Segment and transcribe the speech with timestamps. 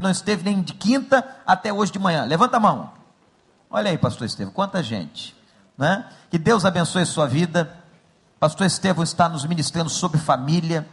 [0.00, 2.24] não esteve nem de quinta até hoje de manhã.
[2.24, 2.90] Levanta a mão.
[3.70, 5.36] Olha aí, pastor Estevam, quanta gente.
[5.78, 6.04] Né?
[6.30, 7.76] Que Deus abençoe a sua vida.
[8.38, 10.86] Pastor Estevam está nos ministrando sobre família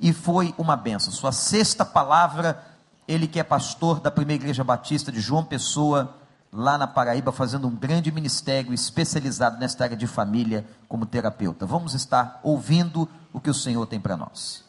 [0.00, 1.12] e foi uma benção.
[1.12, 2.62] Sua sexta palavra,
[3.06, 6.16] ele que é pastor da primeira igreja batista de João Pessoa,
[6.52, 11.64] lá na Paraíba, fazendo um grande ministério especializado nesta área de família como terapeuta.
[11.64, 14.64] Vamos estar ouvindo o que o Senhor tem para nós.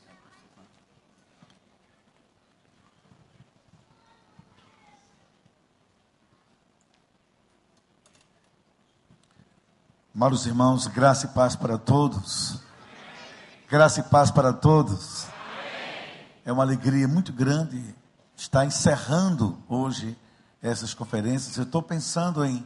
[10.15, 12.59] Amados irmãos, graça e paz para todos.
[13.67, 15.25] Graça e paz para todos.
[16.45, 17.95] É uma alegria muito grande
[18.37, 20.15] estar encerrando hoje
[20.61, 21.57] essas conferências.
[21.57, 22.63] Eu estou pensando em,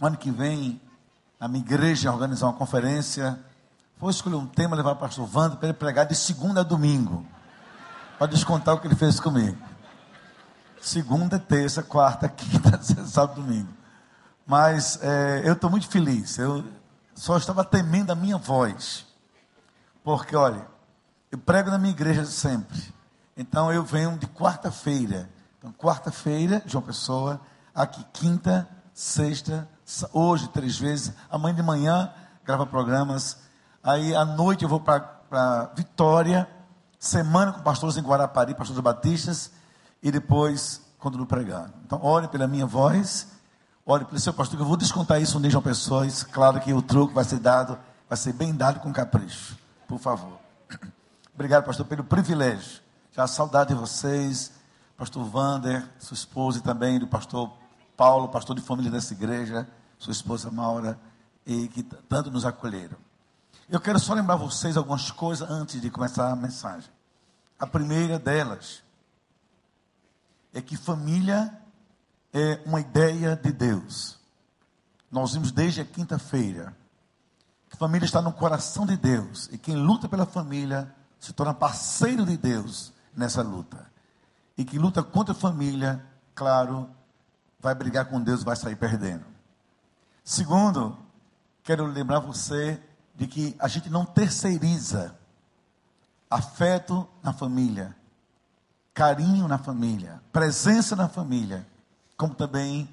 [0.00, 0.80] ano que vem,
[1.38, 3.38] a minha igreja organizar uma conferência.
[3.96, 7.24] Vou escolher um tema, levar o pastor Wanda para ele pregar de segunda a domingo.
[8.18, 9.56] Para descontar o que ele fez comigo.
[10.82, 13.72] Segunda, terça, quarta, quinta, sábado, domingo.
[14.44, 16.36] Mas é, eu estou muito feliz.
[16.36, 16.64] Eu,
[17.20, 19.06] só estava temendo a minha voz.
[20.02, 20.66] Porque, olha,
[21.30, 22.82] eu prego na minha igreja sempre.
[23.36, 25.28] Então eu venho de quarta-feira.
[25.58, 27.38] Então, quarta-feira, João Pessoa,
[27.74, 29.68] aqui quinta, sexta,
[30.14, 32.10] hoje três vezes, amanhã de manhã
[32.42, 33.36] grava programas.
[33.84, 36.48] Aí à noite eu vou para Vitória,
[36.98, 39.50] semana com pastores em Guarapari, pastores batistas,
[40.02, 41.74] e depois continuo pregando.
[41.84, 43.28] Então, ore pela minha voz
[43.92, 46.22] Olhe para o seu pastor, que eu vou descontar isso no João Pessoas.
[46.22, 47.76] Claro que o troco vai ser dado,
[48.08, 49.58] vai ser bem dado com capricho.
[49.88, 50.38] Por favor.
[51.34, 52.80] Obrigado, pastor, pelo privilégio.
[53.10, 54.52] Já saudade de vocês,
[54.96, 57.52] pastor Vander, sua esposa e também do pastor
[57.96, 59.66] Paulo, pastor de família dessa igreja,
[59.98, 60.96] sua esposa Maura,
[61.44, 62.96] e que tanto nos acolheram.
[63.68, 66.88] Eu quero só lembrar vocês algumas coisas antes de começar a mensagem.
[67.58, 68.84] A primeira delas
[70.54, 71.59] é que família
[72.32, 74.18] é uma ideia de Deus.
[75.10, 76.76] Nós vimos desde a quinta-feira
[77.68, 82.24] que família está no coração de Deus e quem luta pela família se torna parceiro
[82.24, 83.90] de Deus nessa luta.
[84.56, 86.04] E quem luta contra a família,
[86.34, 86.88] claro,
[87.60, 89.24] vai brigar com Deus, vai sair perdendo.
[90.24, 90.98] Segundo,
[91.62, 92.80] quero lembrar você
[93.14, 95.16] de que a gente não terceiriza
[96.28, 97.96] afeto na família,
[98.94, 101.66] carinho na família, presença na família
[102.20, 102.86] como também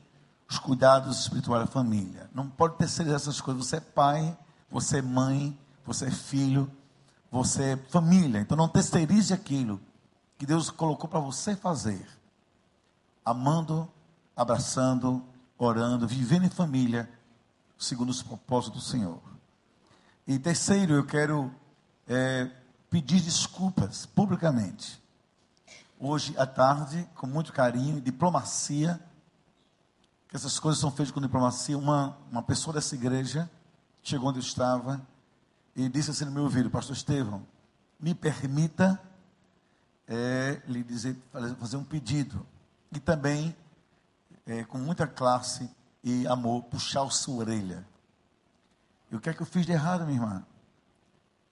[0.50, 2.30] os cuidados espirituais da família.
[2.34, 3.68] Não pode terceirizar essas coisas.
[3.68, 4.38] Você é pai,
[4.72, 6.72] você é mãe, você é filho,
[7.30, 8.40] você é família.
[8.40, 9.82] Então não terceirize aquilo
[10.38, 12.08] que Deus colocou para você fazer.
[13.26, 13.92] Amando,
[14.34, 15.22] abraçando,
[15.58, 17.12] orando, vivendo em família,
[17.78, 19.22] segundo os propósitos do Senhor.
[20.26, 21.54] E terceiro, eu quero
[22.08, 22.50] é,
[22.90, 25.04] pedir desculpas publicamente.
[26.00, 28.98] Hoje à tarde, com muito carinho e diplomacia,
[30.28, 31.78] que essas coisas são feitas com diplomacia.
[31.78, 33.50] Uma, uma pessoa dessa igreja
[34.04, 35.06] chegou onde eu estava
[35.76, 37.46] e disse assim no meu ouvido, pastor Estevão,
[38.00, 39.00] me permita
[40.08, 41.18] é, lhe dizer,
[41.60, 42.46] fazer um pedido.
[42.92, 43.56] E também,
[44.46, 45.70] é, com muita classe
[46.04, 47.86] e amor, puxar a sua orelha.
[49.12, 50.46] E o que é que eu fiz de errado, minha irmã?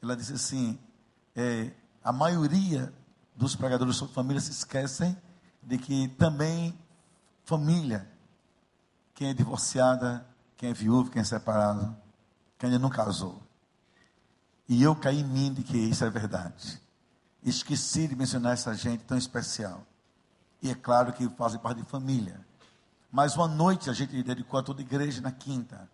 [0.02, 0.80] Ela disse assim:
[1.36, 1.72] é,
[2.04, 2.94] a maioria
[3.36, 5.16] dos pregadores sobre família se esquecem
[5.62, 6.78] de que também
[7.44, 8.10] família
[9.16, 10.26] quem é divorciada,
[10.58, 11.96] quem é viúvo, quem é separado,
[12.60, 13.42] quem ainda não casou.
[14.68, 16.82] E eu caí em mim de que isso é verdade.
[17.42, 19.84] Esqueci de mencionar essa gente tão especial.
[20.62, 22.46] E é claro que fazem parte de família.
[23.12, 25.90] Mas uma noite a gente dedicou a toda a igreja na quinta.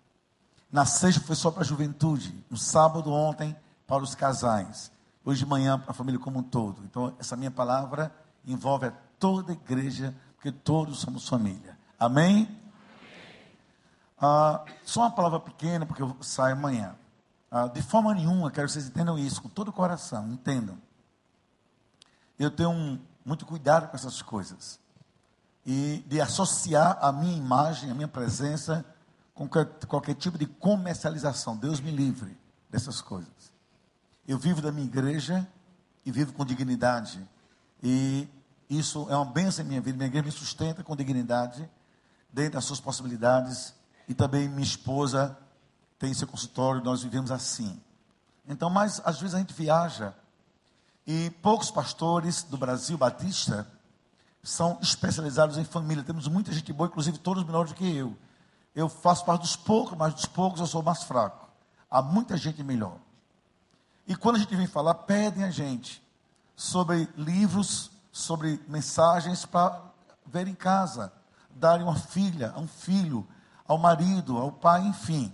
[0.72, 2.44] Na sexta foi só para a juventude.
[2.50, 3.56] No sábado, ontem,
[3.86, 4.92] para os casais.
[5.24, 6.84] Hoje de manhã, para a família como um todo.
[6.86, 8.12] Então, essa minha palavra
[8.46, 11.78] envolve a toda a igreja, porque todos somos família.
[12.00, 12.61] Amém?
[14.22, 16.96] Ah, só uma palavra pequena, porque eu saio amanhã.
[17.50, 20.78] Ah, de forma nenhuma, quero que vocês entendam isso, com todo o coração, entendam.
[22.38, 24.80] Eu tenho um, muito cuidado com essas coisas.
[25.66, 28.86] E de associar a minha imagem, a minha presença,
[29.34, 31.58] com qualquer, qualquer tipo de comercialização.
[31.58, 32.38] Deus me livre
[32.70, 33.52] dessas coisas.
[34.28, 35.48] Eu vivo da minha igreja
[36.06, 37.28] e vivo com dignidade.
[37.82, 38.28] E
[38.70, 39.98] isso é uma bênção em minha vida.
[39.98, 41.68] Minha igreja me sustenta com dignidade,
[42.32, 43.81] dentro das suas possibilidades
[44.12, 45.38] e também minha esposa
[45.98, 47.82] tem seu consultório, nós vivemos assim.
[48.46, 50.14] Então, mas às vezes a gente viaja
[51.08, 53.66] e poucos pastores do Brasil Batista
[54.44, 56.04] são especializados em família.
[56.04, 58.14] Temos muita gente boa, inclusive todos menores do que eu.
[58.76, 61.48] Eu faço parte dos poucos, mas dos poucos eu sou mais fraco.
[61.90, 62.98] Há muita gente melhor.
[64.06, 66.04] E quando a gente vem falar, pedem a gente
[66.54, 69.82] sobre livros, sobre mensagens para
[70.26, 71.14] ver em casa,
[71.52, 73.26] darem uma filha, um filho,
[73.72, 75.34] ao marido, ao pai, enfim.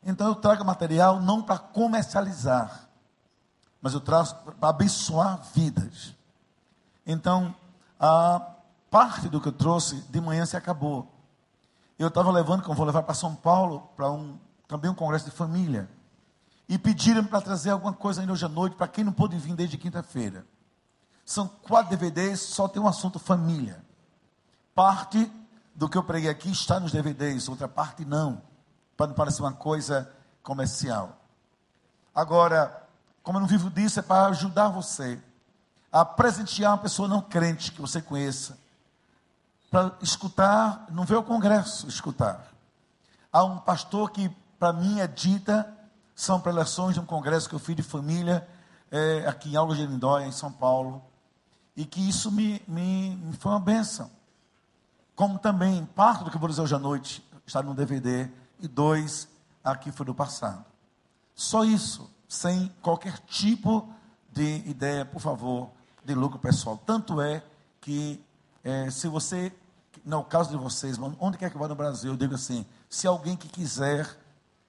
[0.00, 2.88] Então eu trago material não para comercializar,
[3.82, 6.14] mas eu trago para abençoar vidas.
[7.04, 7.54] Então,
[7.98, 8.40] a
[8.88, 11.12] parte do que eu trouxe de manhã se acabou.
[11.98, 14.38] Eu estava levando, como vou levar para São Paulo, para um,
[14.68, 15.90] também um congresso de família.
[16.68, 19.54] E pediram para trazer alguma coisa ainda hoje à noite, para quem não pôde vir
[19.54, 20.46] desde quinta-feira.
[21.26, 23.84] São quatro DVDs, só tem um assunto família.
[24.74, 25.30] Parte
[25.74, 28.40] do que eu preguei aqui está nos DVDs, outra parte não,
[28.96, 30.10] para não parecer uma coisa
[30.42, 31.18] comercial.
[32.14, 32.86] Agora,
[33.22, 35.20] como eu não vivo disso, é para ajudar você
[35.90, 38.58] a presentear uma pessoa não crente que você conheça,
[39.70, 42.52] para escutar, não ver o congresso, escutar.
[43.32, 44.28] Há um pastor que,
[44.58, 45.72] para mim, é dita,
[46.14, 48.46] são preleções de um congresso que eu fiz de família,
[48.90, 51.02] é, aqui em Aula de Lindóia, em São Paulo,
[51.76, 54.10] e que isso me, me, me foi uma benção.
[55.14, 58.28] Como também, parte do que eu vou dizer hoje à noite está no DVD,
[58.58, 59.28] e dois,
[59.62, 60.64] aqui foi do passado.
[61.34, 63.88] Só isso, sem qualquer tipo
[64.32, 65.70] de ideia, por favor,
[66.04, 66.76] de lucro pessoal.
[66.84, 67.42] Tanto é
[67.80, 68.22] que,
[68.62, 69.52] é, se você
[70.04, 72.66] não é o caso de vocês, onde quer que vá no Brasil, eu digo assim:
[72.88, 74.18] se alguém que quiser,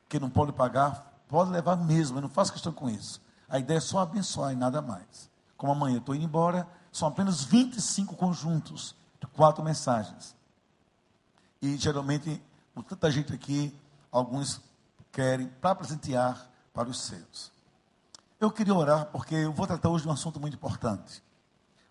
[0.08, 3.22] que não pode pagar, pode levar mesmo, eu não faço questão com isso.
[3.50, 5.30] A ideia é só abençoar e nada mais.
[5.58, 8.96] Como amanhã eu estou indo embora, são apenas 25 conjuntos
[9.28, 10.36] quatro mensagens.
[11.62, 12.42] E geralmente,
[12.74, 13.74] com tanta gente aqui,
[14.12, 14.62] alguns
[15.12, 17.52] querem para presentear para os seus.
[18.40, 21.24] Eu queria orar porque eu vou tratar hoje de um assunto muito importante.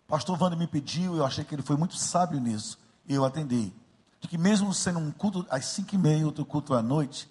[0.07, 2.77] O pastor Wander me pediu, eu achei que ele foi muito sábio nisso
[3.07, 3.73] e eu atendi.
[4.21, 7.29] De que mesmo sendo um culto às cinco e meia, outro culto à noite,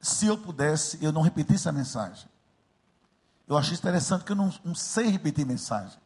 [0.00, 2.28] se eu pudesse, eu não repetisse a mensagem.
[3.46, 5.98] Eu achei interessante que eu não, não sei repetir mensagem.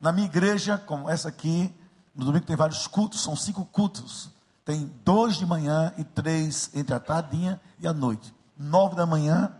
[0.00, 1.74] Na minha igreja, como essa aqui,
[2.14, 4.30] no domingo tem vários cultos, são cinco cultos.
[4.64, 8.34] Tem dois de manhã e três entre a tardinha e a noite.
[8.56, 9.52] Nove da manhã,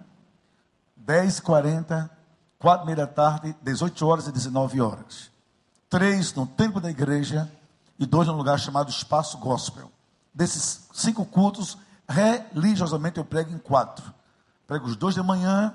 [0.96, 2.10] dez e quarenta,
[2.58, 5.30] quatro e meia da tarde, dezoito horas e dezenove horas.
[5.88, 7.50] Três no templo da igreja,
[8.00, 9.92] e dois num lugar chamado Espaço Gospel.
[10.32, 11.76] Desses cinco cultos,
[12.08, 14.14] religiosamente eu prego em quatro.
[14.66, 15.74] Prego os dois de manhã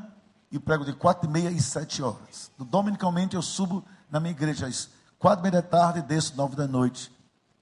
[0.51, 2.49] e prego de quatro e meia e sete horas.
[2.57, 4.89] Dominicalmente eu subo na minha igreja às
[5.19, 7.11] quatro e meia da tarde desço nove da noite.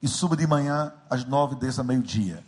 [0.02, 2.44] E subo de manhã às nove, desço a meio-dia.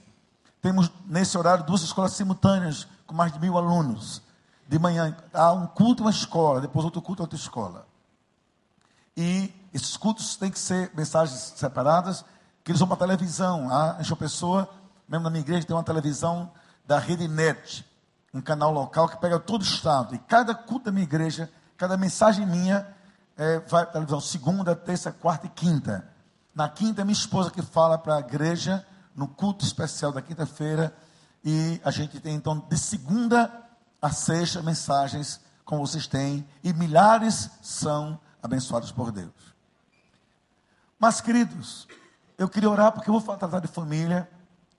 [0.62, 4.22] Temos nesse horário duas escolas simultâneas com mais de mil alunos.
[4.68, 7.88] De manhã há um culto uma escola, depois outro culto outra escola.
[9.16, 12.26] E esses cultos têm que ser mensagens separadas,
[12.64, 13.70] que eles vão para a televisão.
[13.72, 14.70] A João Pessoa,
[15.08, 16.52] mesmo na minha igreja, tem uma televisão
[16.86, 17.86] da Rede Net,
[18.34, 20.16] um canal local que pega todo o estado.
[20.16, 22.88] E cada culto da minha igreja, cada mensagem minha,
[23.38, 26.08] é, vai para a televisão segunda, terça, quarta e quinta.
[26.54, 28.86] Na quinta, minha esposa que fala para a igreja,
[29.16, 30.96] no culto especial da quinta-feira.
[31.44, 33.52] E a gente tem, então, de segunda
[34.02, 36.48] a sexta, mensagens como vocês têm.
[36.64, 39.34] E milhares são abençoados por Deus.
[40.98, 41.88] Mas, queridos,
[42.38, 44.30] eu queria orar porque eu vou tratar de família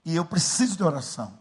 [0.05, 1.39] e eu preciso de oração.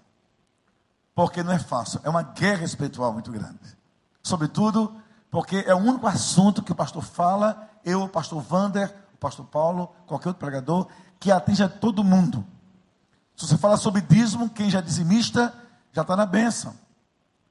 [1.13, 3.77] Porque não é fácil, é uma guerra espiritual muito grande.
[4.21, 5.01] Sobretudo
[5.36, 9.46] porque é o único assunto que o pastor fala, eu, o pastor Vander, o pastor
[9.46, 10.88] Paulo, qualquer outro pregador,
[11.20, 12.46] que atinge a todo mundo.
[13.36, 15.54] Se você fala sobre dízimo, quem já é dizimista
[15.92, 16.74] já está na bênção.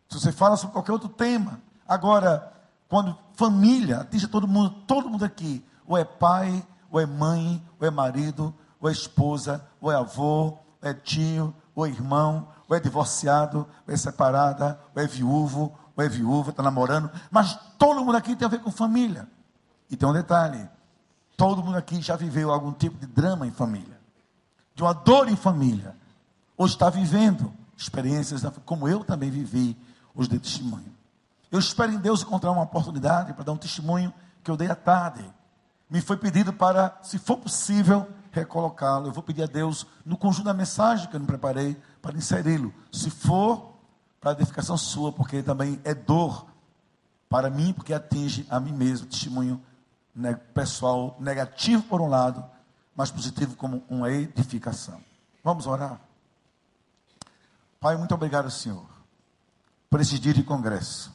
[0.08, 1.60] Se você fala sobre qualquer outro tema.
[1.86, 2.54] Agora,
[2.88, 7.86] quando família atinge todo mundo, todo mundo aqui, ou é pai, ou é mãe, ou
[7.86, 12.74] é marido, ou é esposa, ou é avô, ou é tio, ou é irmão, ou
[12.74, 17.10] é divorciado, ou é separada, ou é viúvo, ou é viúva, está namorando.
[17.30, 19.28] Mas todo mundo aqui tem a ver com família.
[19.90, 20.68] E tem um detalhe:
[21.36, 24.00] todo mundo aqui já viveu algum tipo de drama em família,
[24.74, 25.96] de uma dor em família,
[26.56, 29.76] ou está vivendo experiências como eu também vivi,
[30.14, 30.94] os de testemunho.
[31.50, 34.74] Eu espero em Deus encontrar uma oportunidade para dar um testemunho que eu dei à
[34.74, 35.24] tarde
[35.88, 39.06] me foi pedido para, se for possível, recolocá-lo.
[39.06, 42.74] Eu vou pedir a Deus, no conjunto da mensagem que eu não preparei, para inseri-lo.
[42.90, 43.73] Se for,
[44.24, 46.46] para edificação sua, porque também é dor
[47.28, 49.06] para mim, porque atinge a mim mesmo.
[49.06, 49.62] Testemunho
[50.14, 52.42] né, pessoal negativo por um lado,
[52.96, 54.98] mas positivo como uma edificação.
[55.42, 56.00] Vamos orar?
[57.78, 58.86] Pai, muito obrigado, Senhor,
[59.90, 61.12] por esse dia de congresso.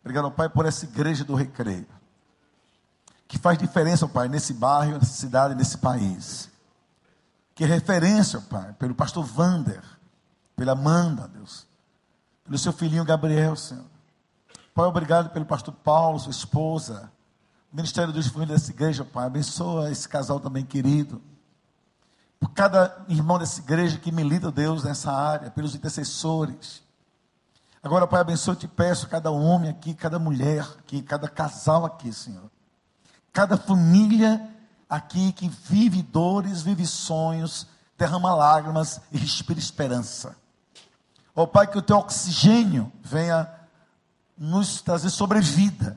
[0.00, 1.86] Obrigado, Pai, por essa igreja do recreio
[3.28, 6.50] que faz diferença, Pai, nesse bairro, nessa cidade, nesse país.
[7.54, 9.84] Que é referência, Pai, pelo pastor Vander,
[10.56, 11.67] pela Amanda, Deus,
[12.48, 13.84] pelo seu filhinho Gabriel, Senhor.
[14.74, 17.12] Pai, obrigado pelo pastor Paulo, sua esposa,
[17.70, 19.26] Ministério dos Filhos dessa igreja, Pai.
[19.26, 21.20] Abençoa esse casal também querido.
[22.40, 26.82] Por cada irmão dessa igreja que milita, Deus, nessa área, pelos intercessores.
[27.82, 32.50] Agora, Pai, abençoa, te peço, cada homem aqui, cada mulher aqui, cada casal aqui, Senhor.
[33.30, 34.40] Cada família
[34.88, 37.66] aqui que vive dores, vive sonhos,
[37.98, 40.34] derrama lágrimas e respira esperança.
[41.38, 43.48] Ó oh, Pai, que o teu oxigênio venha
[44.36, 45.96] nos trazer sobrevida.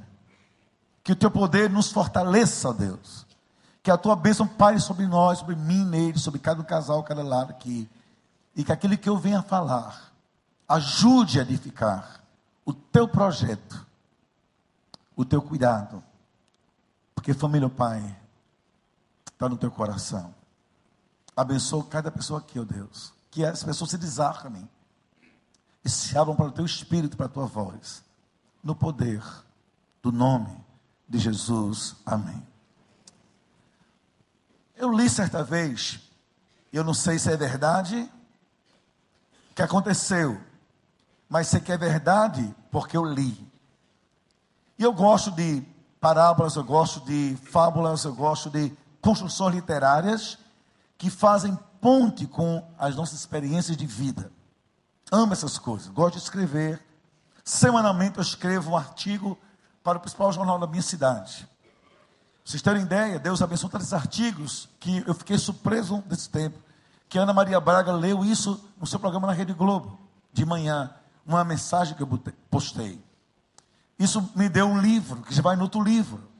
[1.04, 3.26] Que o teu poder nos fortaleça, Deus.
[3.82, 7.50] Que a tua bênção pare sobre nós, sobre mim, nele, sobre cada casal, cada lado
[7.50, 7.90] aqui.
[8.56, 10.14] E que aquele que eu venha falar
[10.70, 12.22] ajude a edificar
[12.64, 13.84] o teu projeto,
[15.16, 16.04] o teu cuidado.
[17.16, 18.16] Porque família, Pai,
[19.26, 20.36] está no teu coração.
[21.36, 23.12] Abençoa cada pessoa aqui, ó Deus.
[23.32, 24.70] Que as pessoas se desarmem
[25.84, 28.04] e se abram para o teu espírito, para a tua voz.
[28.64, 29.24] No poder
[30.02, 30.56] do nome
[31.08, 31.96] de Jesus.
[32.06, 32.46] Amém.
[34.76, 36.00] Eu li certa vez,
[36.72, 38.10] eu não sei se é verdade,
[39.54, 40.42] que aconteceu,
[41.30, 43.48] mas sei que é verdade porque eu li.
[44.78, 45.64] E eu gosto de
[46.00, 50.38] parábolas, eu gosto de fábulas, eu gosto de construções literárias
[50.98, 54.32] que fazem ponte com as nossas experiências de vida.
[55.12, 56.82] Amo essas coisas, gosto de escrever.
[57.44, 59.38] Semanalmente eu escrevo um artigo
[59.84, 61.48] para o principal jornal da minha cidade.
[62.46, 66.58] Vocês terem ideia, Deus abençoe tantos artigos que eu fiquei surpreso desse tempo.
[67.10, 70.00] Que Ana Maria Braga leu isso no seu programa na Rede Globo,
[70.32, 70.94] de manhã,
[71.26, 72.08] uma mensagem que eu
[72.50, 73.04] postei.
[74.00, 76.32] Isso me deu um livro, que já vai no outro livro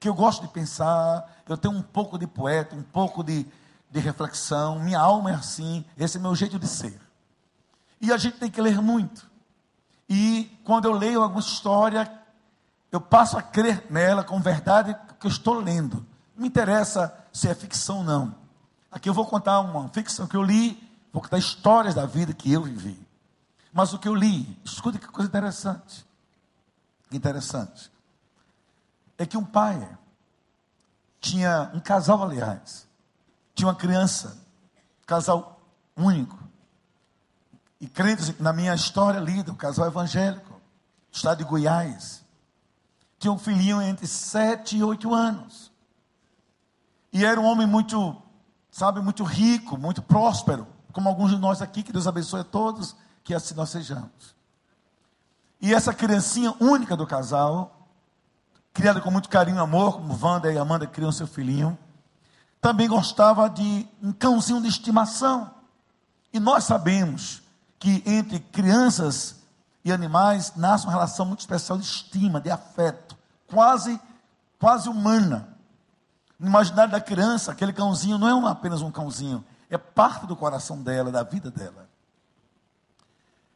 [0.00, 3.46] que eu gosto de pensar, eu tenho um pouco de poeta, um pouco de,
[3.90, 6.98] de reflexão, minha alma é assim, esse é meu jeito de ser.
[8.00, 9.28] E a gente tem que ler muito.
[10.08, 12.10] E quando eu leio alguma história,
[12.90, 15.96] eu passo a crer nela com verdade que eu estou lendo.
[16.34, 18.34] Não me interessa se é ficção ou não.
[18.90, 22.50] Aqui eu vou contar uma ficção que eu li, vou contar histórias da vida que
[22.50, 22.98] eu vivi.
[23.72, 26.04] Mas o que eu li, escuta que coisa interessante.
[27.08, 27.90] Que interessante
[29.20, 29.86] é que um pai
[31.20, 32.88] tinha um casal, aliás,
[33.54, 34.38] tinha uma criança,
[35.02, 35.60] um casal
[35.94, 36.39] único.
[37.80, 40.60] E crentes, na minha história lida, um casal evangélico,
[41.10, 42.22] do estado de Goiás.
[43.18, 45.72] Tinha um filhinho entre sete e oito anos.
[47.12, 48.20] E era um homem muito,
[48.70, 52.94] sabe, muito rico, muito próspero, como alguns de nós aqui, que Deus abençoe a todos,
[53.24, 54.34] que assim nós sejamos.
[55.60, 57.88] E essa criancinha única do casal,
[58.72, 61.78] criada com muito carinho e amor, como Wanda e Amanda criam seu filhinho.
[62.60, 65.50] Também gostava de um cãozinho de estimação.
[66.32, 67.42] E nós sabemos
[67.80, 69.36] que entre crianças
[69.82, 73.98] e animais nasce uma relação muito especial de estima, de afeto, quase,
[74.58, 75.48] quase humana.
[76.38, 80.82] No imaginário da criança, aquele cãozinho não é apenas um cãozinho, é parte do coração
[80.82, 81.88] dela, da vida dela.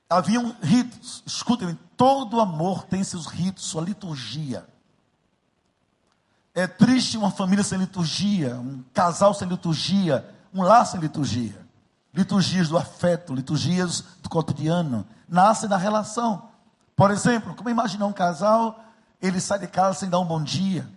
[0.08, 4.66] Haviam ritos, escutem, todo amor tem seus ritos, sua liturgia.
[6.54, 11.63] É triste uma família sem liturgia, um casal sem liturgia, um lar sem liturgia.
[12.14, 16.48] Liturgias do afeto, liturgias do cotidiano, nascem da relação.
[16.94, 18.84] Por exemplo, como imaginar um casal,
[19.20, 20.88] ele sai de casa sem dar um bom dia,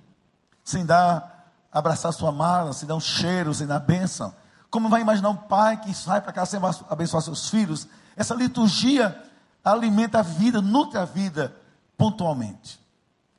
[0.64, 4.34] sem dar, abraçar sua mala, sem dar um cheiro, sem dar bênção.
[4.70, 6.60] Como vai imaginar um pai que sai para casa sem
[6.90, 7.88] abençoar seus filhos?
[8.16, 9.24] Essa liturgia
[9.64, 11.56] alimenta a vida, nutre a vida
[11.98, 12.80] pontualmente.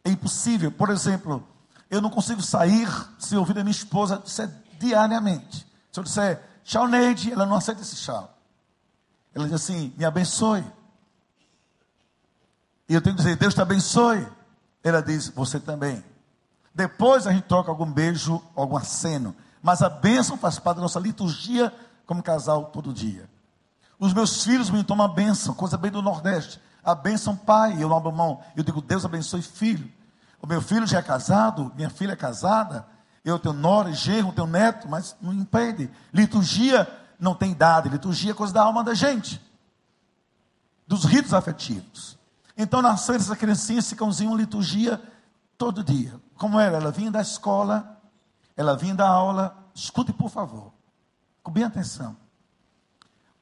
[0.04, 1.46] É impossível, por exemplo,
[1.90, 4.22] eu não consigo sair se ouvir a minha esposa
[4.78, 5.66] diariamente.
[5.92, 8.32] Se eu disser, tchau, Neide, ela não aceita esse tchau.
[9.34, 10.64] Ela diz assim, me abençoe.
[12.88, 14.26] E eu tenho que dizer, Deus te abençoe.
[14.84, 16.04] Ela diz, você também.
[16.74, 19.34] Depois a gente troca algum beijo, algum aceno.
[19.62, 21.72] Mas a bênção faz parte da nossa liturgia
[22.06, 23.28] como casal todo dia.
[23.98, 26.60] Os meus filhos me tomam a bênção, coisa bem do Nordeste.
[26.84, 28.42] A bênção pai, eu abro mão.
[28.54, 29.90] Eu digo, Deus abençoe filho.
[30.40, 32.86] O meu filho já é casado, minha filha é casada,
[33.24, 35.90] eu tenho nora, genro, tenho neto, mas não impede.
[36.12, 39.40] Liturgia não tem idade, liturgia é coisa da alma da gente,
[40.86, 42.16] dos ritos afetivos.
[42.56, 45.00] Então nasceu essa criancinha, esse cãozinho, liturgia
[45.56, 46.14] todo dia.
[46.36, 46.76] Como era?
[46.76, 48.00] Ela vinha da escola,
[48.56, 50.72] ela vinha da aula, escute por favor,
[51.42, 52.16] com bem atenção.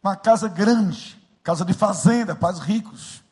[0.02, 3.24] Uma casa grande, casa de fazenda, para os ricos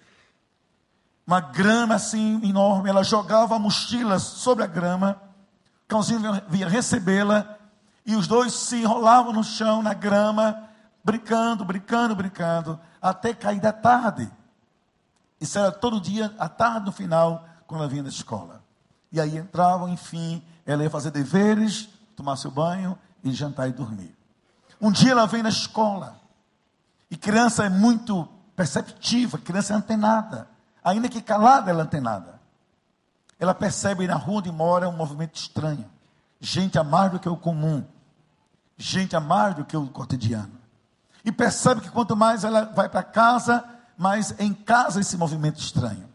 [1.27, 5.21] uma grama assim enorme, ela jogava a mochila sobre a grama,
[5.88, 7.59] cãozinho vinha recebê-la,
[8.07, 10.69] e os dois se enrolavam no chão, na grama,
[11.03, 14.31] brincando, brincando, brincando, até cair da tarde.
[15.41, 18.62] Isso era todo dia, à tarde no final, quando ela vinha da escola.
[19.12, 24.14] E aí entravam, enfim, ela ia fazer deveres, tomar seu banho e jantar e dormir.
[24.81, 26.21] Um dia ela vem na escola.
[27.11, 30.49] E criança é muito perceptiva, criança é antenada.
[30.83, 32.34] Ainda que calada, ela é antenada.
[33.38, 35.91] Ela percebe na rua onde mora um movimento estranho.
[36.41, 37.85] Gente a mais do que o comum.
[38.76, 40.53] Gente a mais do que o cotidiano.
[41.25, 43.64] E percebe que quanto mais ela vai para casa,
[43.97, 46.09] mais em casa esse movimento estranho.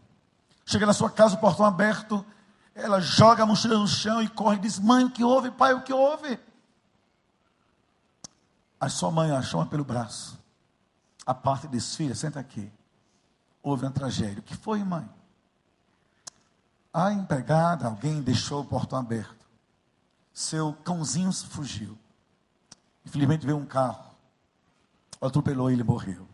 [0.64, 2.24] Chega na sua casa, o portão aberto,
[2.74, 5.50] ela joga a mochila no chão e corre e diz: Mãe, o que houve?
[5.50, 6.38] Pai, o que houve?
[8.78, 10.38] A sua mãe a chama pelo braço.
[11.26, 12.72] A parte diz: Filha, senta aqui.
[13.62, 14.38] Houve uma tragédia.
[14.38, 15.08] O que foi, mãe?
[16.92, 19.46] A empregada, alguém deixou o portão aberto.
[20.32, 21.96] Seu cãozinho fugiu.
[23.04, 24.10] Infelizmente veio um carro.
[25.20, 26.26] Atropelou ele e morreu.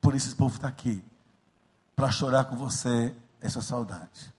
[0.00, 1.04] Por isso esse povo está aqui.
[1.94, 4.32] Para chorar com você essa saudade.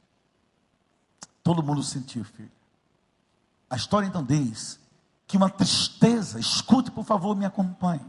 [1.44, 2.52] Todo mundo sentiu, filho.
[3.70, 4.80] A história então diz
[5.28, 8.06] que uma tristeza, escute por favor, me acompanhe.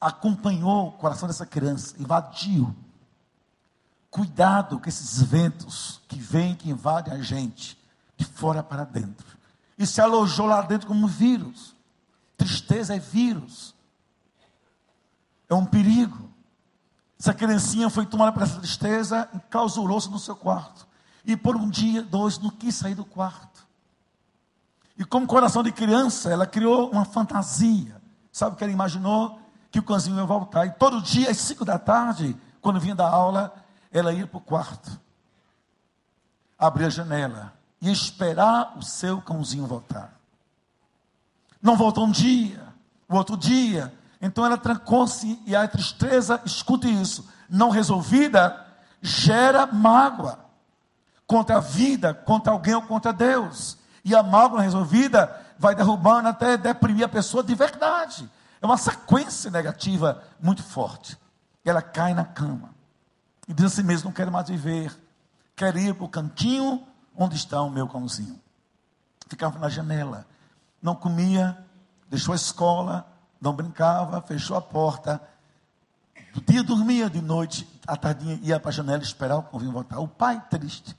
[0.00, 2.74] Acompanhou o coração dessa criança, invadiu.
[4.14, 7.76] Cuidado com esses ventos que vêm, que invadem a gente,
[8.16, 9.26] de fora para dentro.
[9.76, 11.74] E se alojou lá dentro como um vírus.
[12.36, 13.74] Tristeza é vírus.
[15.50, 16.30] É um perigo.
[17.18, 20.86] Essa criancinha foi tomada por essa tristeza e clausurou-se no seu quarto.
[21.24, 23.66] E por um dia, dois, não quis sair do quarto.
[24.96, 28.00] E como coração de criança, ela criou uma fantasia.
[28.30, 29.40] Sabe o que ela imaginou?
[29.72, 30.66] Que o cãozinho ia voltar.
[30.66, 33.63] E todo dia, às cinco da tarde, quando vinha da aula,
[33.94, 35.00] ela ia para o quarto.
[36.58, 37.54] Abrir a janela.
[37.80, 40.12] E esperar o seu cãozinho voltar.
[41.62, 42.60] Não voltou um dia,
[43.08, 43.94] o outro dia.
[44.20, 48.66] Então ela trancou-se e a tristeza, escute isso, não resolvida,
[49.00, 50.38] gera mágoa
[51.26, 53.78] contra a vida, contra alguém ou contra Deus.
[54.04, 58.28] E a mágoa resolvida vai derrubando até deprimir a pessoa de verdade.
[58.60, 61.18] É uma sequência negativa muito forte.
[61.64, 62.74] Ela cai na cama
[63.48, 64.96] e diz assim mesmo: Não quero mais viver,
[65.54, 68.40] quero ir para o cantinho onde está o meu cãozinho.
[69.28, 70.26] Ficava na janela,
[70.82, 71.64] não comia,
[72.08, 73.06] deixou a escola,
[73.40, 75.20] não brincava, fechou a porta.
[76.32, 79.98] Do dia dormia, de noite, à tardinha ia para a janela esperar o cãozinho voltar.
[79.98, 80.96] O pai triste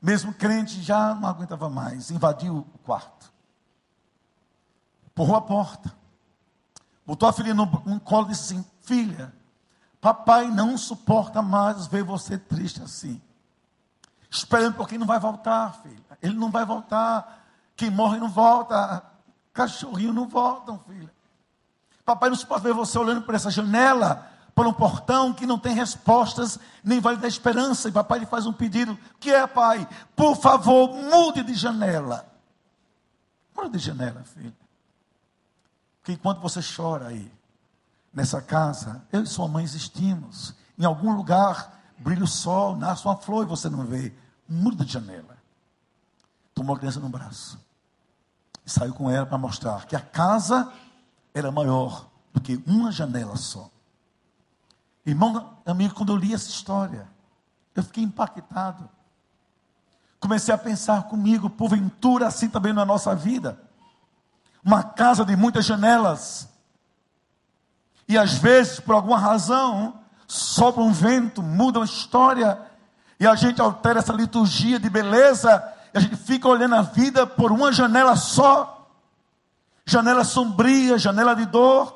[0.00, 3.32] mesmo crente, já não aguentava mais, invadiu o quarto,
[5.06, 5.92] empurrou a porta,
[7.04, 9.34] botou a filha no, no colo e disse assim: Filha,
[10.00, 13.20] papai não suporta mais ver você triste assim.
[14.30, 16.18] Esperando porque ele não vai voltar, filha.
[16.22, 17.46] Ele não vai voltar.
[17.76, 19.02] Quem morre não volta.
[19.52, 21.12] Cachorrinho não voltam, filha.
[22.04, 25.72] Papai não suporta ver você olhando por essa janela por um portão que não tem
[25.72, 27.88] respostas, nem vale da esperança.
[27.88, 29.88] E papai lhe faz um pedido: que é, pai?
[30.16, 32.28] Por favor, mude de janela.
[33.56, 34.52] Mude de janela, filho.
[36.00, 37.30] Porque enquanto você chora aí,
[38.18, 40.52] nessa casa, eu e sua mãe existimos.
[40.76, 44.12] Em algum lugar brilha o sol, nasce uma flor e você não vê.
[44.48, 45.38] Mude de janela.
[46.52, 47.60] Tomou a criança no braço.
[48.66, 50.70] E saiu com ela para mostrar que a casa
[51.32, 53.70] era maior do que uma janela só.
[55.06, 57.08] Irmão, amigo, quando eu li essa história,
[57.74, 58.90] eu fiquei impactado.
[60.18, 63.62] Comecei a pensar comigo, porventura assim também na nossa vida.
[64.64, 66.48] Uma casa de muitas janelas.
[68.08, 69.94] E às vezes, por alguma razão,
[70.26, 72.58] sopra um vento, muda uma história,
[73.20, 77.26] e a gente altera essa liturgia de beleza, e a gente fica olhando a vida
[77.26, 78.86] por uma janela só.
[79.84, 81.94] Janela sombria, janela de dor.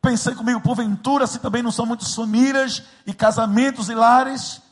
[0.00, 4.62] Pensei comigo, porventura, se também não são muitas famílias e casamentos e lares,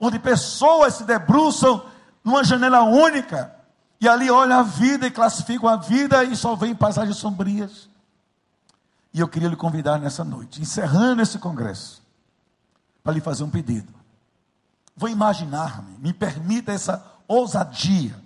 [0.00, 1.84] onde pessoas se debruçam
[2.22, 3.54] numa janela única,
[4.00, 7.88] e ali olham a vida e classificam a vida e só veem paisagens sombrias.
[9.12, 12.02] E eu queria lhe convidar nessa noite, encerrando esse congresso,
[13.02, 13.92] para lhe fazer um pedido.
[14.96, 18.20] Vou imaginar-me, me permita essa ousadia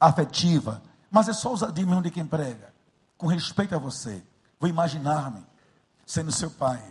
[0.00, 2.72] afetiva, mas é só ousadia mesmo de quem prega,
[3.18, 4.22] com respeito a você.
[4.58, 5.44] Vou imaginar-me
[6.06, 6.82] sendo seu pai,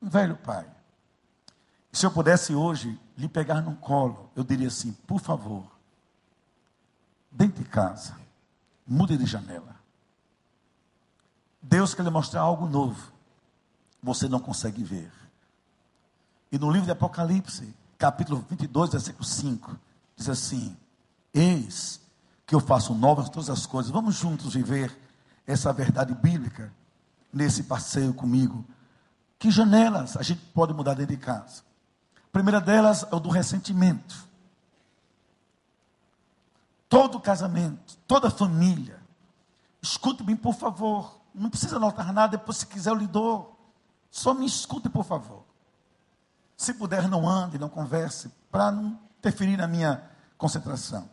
[0.00, 0.66] um velho pai.
[1.92, 5.64] Se eu pudesse hoje lhe pegar no colo, eu diria assim: por favor,
[7.30, 8.16] dentro de casa,
[8.86, 9.75] mude de janela.
[11.68, 13.12] Deus quer lhe mostrar algo novo,
[14.02, 15.12] você não consegue ver.
[16.50, 19.76] E no livro de Apocalipse, capítulo 22, versículo 5,
[20.14, 20.76] diz assim:
[21.34, 22.00] Eis
[22.46, 23.90] que eu faço novas todas as coisas.
[23.90, 24.96] Vamos juntos viver
[25.44, 26.72] essa verdade bíblica
[27.32, 28.64] nesse passeio comigo.
[29.38, 31.62] Que janelas a gente pode mudar dentro de casa?
[32.28, 34.26] A primeira delas é o do ressentimento.
[36.88, 39.00] todo casamento, toda família,
[39.82, 41.20] escute-me por favor.
[41.36, 43.56] Não precisa anotar nada, depois se quiser eu lhe dou.
[44.10, 45.44] Só me escute por favor.
[46.56, 50.02] Se puder, não ande, não converse, para não interferir na minha
[50.38, 51.08] concentração.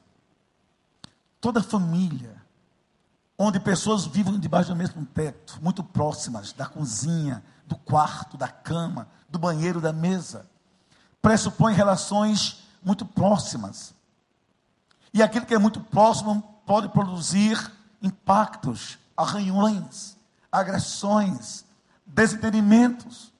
[1.41, 2.41] Toda família,
[3.37, 9.09] onde pessoas vivem debaixo do mesmo teto, muito próximas da cozinha, do quarto, da cama,
[9.27, 10.47] do banheiro, da mesa,
[11.21, 13.93] pressupõe relações muito próximas.
[15.13, 20.12] E aquilo que é muito próximo pode produzir impactos, arranhões,
[20.53, 21.65] agressões,
[22.05, 23.33] desentendimentos.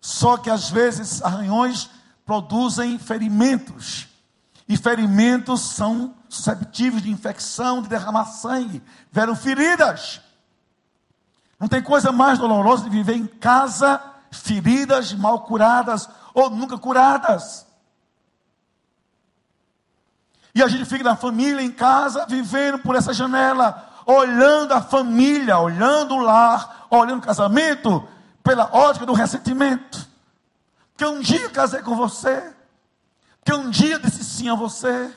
[0.00, 1.90] Só que às vezes arranhões
[2.24, 4.08] produzem ferimentos.
[4.66, 8.82] E ferimentos são susceptíveis de infecção, de derramar sangue,
[9.12, 10.20] vieram feridas.
[11.58, 17.66] Não tem coisa mais dolorosa de viver em casa, feridas, mal curadas ou nunca curadas.
[20.54, 25.58] E a gente fica na família, em casa, vivendo por essa janela, olhando a família,
[25.58, 28.08] olhando o lar, olhando o casamento,
[28.42, 30.08] pela ótica do ressentimento.
[30.96, 32.54] Que um dia casei com você,
[33.44, 35.14] que um dia disse sim a você,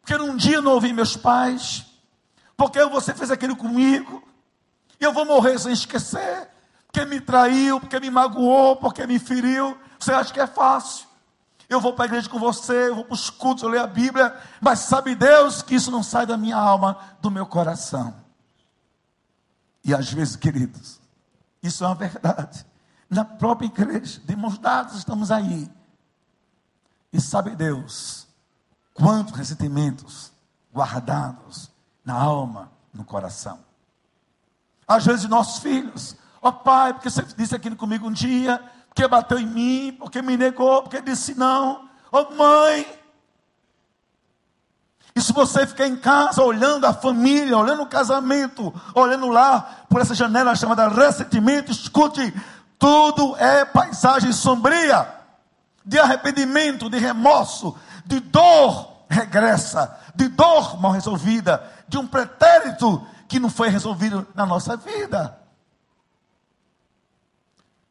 [0.00, 1.84] porque um dia não ouvi meus pais,
[2.56, 4.26] porque você fez aquilo comigo,
[4.98, 6.48] e eu vou morrer sem esquecer,
[6.86, 9.78] porque me traiu, porque me magoou, porque me feriu.
[9.98, 11.10] Você acha que é fácil?
[11.68, 13.86] eu vou para a igreja com você, eu vou para os cultos, eu leio a
[13.86, 18.12] Bíblia, mas sabe Deus que isso não sai da minha alma, do meu coração.
[19.84, 21.00] E às vezes, queridos,
[21.62, 22.66] isso é uma verdade.
[23.08, 25.70] Na própria igreja, de mãos dadas, estamos aí.
[27.12, 28.28] E sabe Deus,
[28.94, 30.32] quantos ressentimentos
[30.72, 31.70] guardados
[32.04, 33.58] na alma, no coração.
[34.86, 39.06] Às vezes, nossos filhos, ó oh, pai, porque você disse aquilo comigo um dia, porque
[39.06, 41.88] bateu em mim, porque me negou, porque disse não.
[42.12, 42.99] Ô oh, mãe!
[45.14, 50.00] E se você ficar em casa olhando a família, olhando o casamento, olhando lá por
[50.00, 52.32] essa janela chamada ressentimento, escute,
[52.78, 55.06] tudo é paisagem sombria,
[55.84, 63.40] de arrependimento, de remorso, de dor regressa, de dor mal resolvida, de um pretérito que
[63.40, 65.36] não foi resolvido na nossa vida.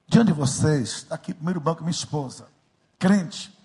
[0.08, 1.34] Diante de vocês, está aqui?
[1.34, 2.48] Primeiro banco minha esposa,
[2.98, 3.56] crente,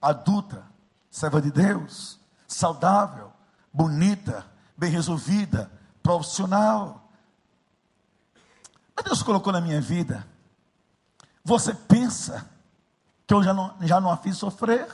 [0.00, 0.64] adulta,
[1.10, 3.32] serva de Deus, saudável,
[3.72, 5.70] bonita, bem resolvida,
[6.02, 7.10] profissional.
[8.94, 10.26] Mas Deus colocou na minha vida.
[11.44, 12.48] Você pensa
[13.26, 14.88] que eu já não, já não a fiz sofrer?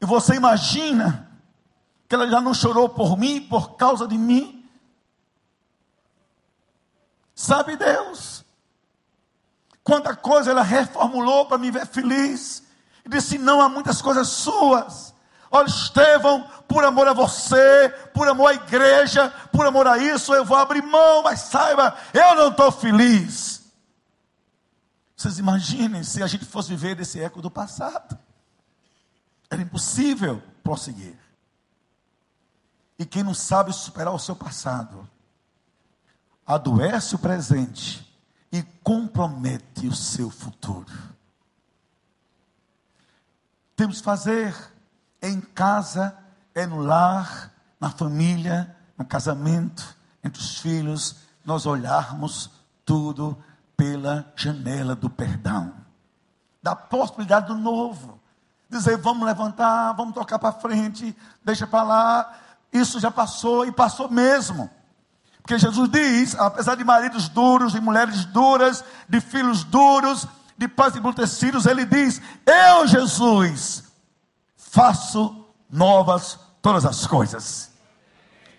[0.00, 1.30] E você imagina
[2.08, 4.68] que ela já não chorou por mim, por causa de mim?
[7.34, 8.44] Sabe Deus?
[9.84, 12.61] Quanta coisa ela reformulou para me ver feliz.
[13.04, 15.12] E disse: não há muitas coisas suas.
[15.50, 20.46] Olha, Estevão, por amor a você, por amor à igreja, por amor a isso, eu
[20.46, 23.62] vou abrir mão, mas saiba, eu não estou feliz.
[25.14, 28.18] Vocês imaginem se a gente fosse viver desse eco do passado.
[29.50, 31.18] Era impossível prosseguir.
[32.98, 35.06] E quem não sabe superar o seu passado,
[36.46, 38.10] adoece o presente
[38.50, 40.90] e compromete o seu futuro.
[43.82, 44.54] Temos que fazer
[45.20, 46.16] em casa,
[46.54, 52.48] é no lar, na família, no casamento, entre os filhos, nós olharmos
[52.84, 53.36] tudo
[53.76, 55.74] pela janela do perdão,
[56.62, 58.20] da possibilidade do novo.
[58.70, 62.38] Dizer, vamos levantar, vamos tocar para frente, deixa para lá.
[62.72, 64.70] Isso já passou e passou mesmo.
[65.38, 70.96] Porque Jesus diz, apesar de maridos duros, de mulheres duras, de filhos duros, de pais
[70.96, 73.84] embrutecidos, ele diz: Eu, Jesus,
[74.56, 77.70] faço novas todas as coisas.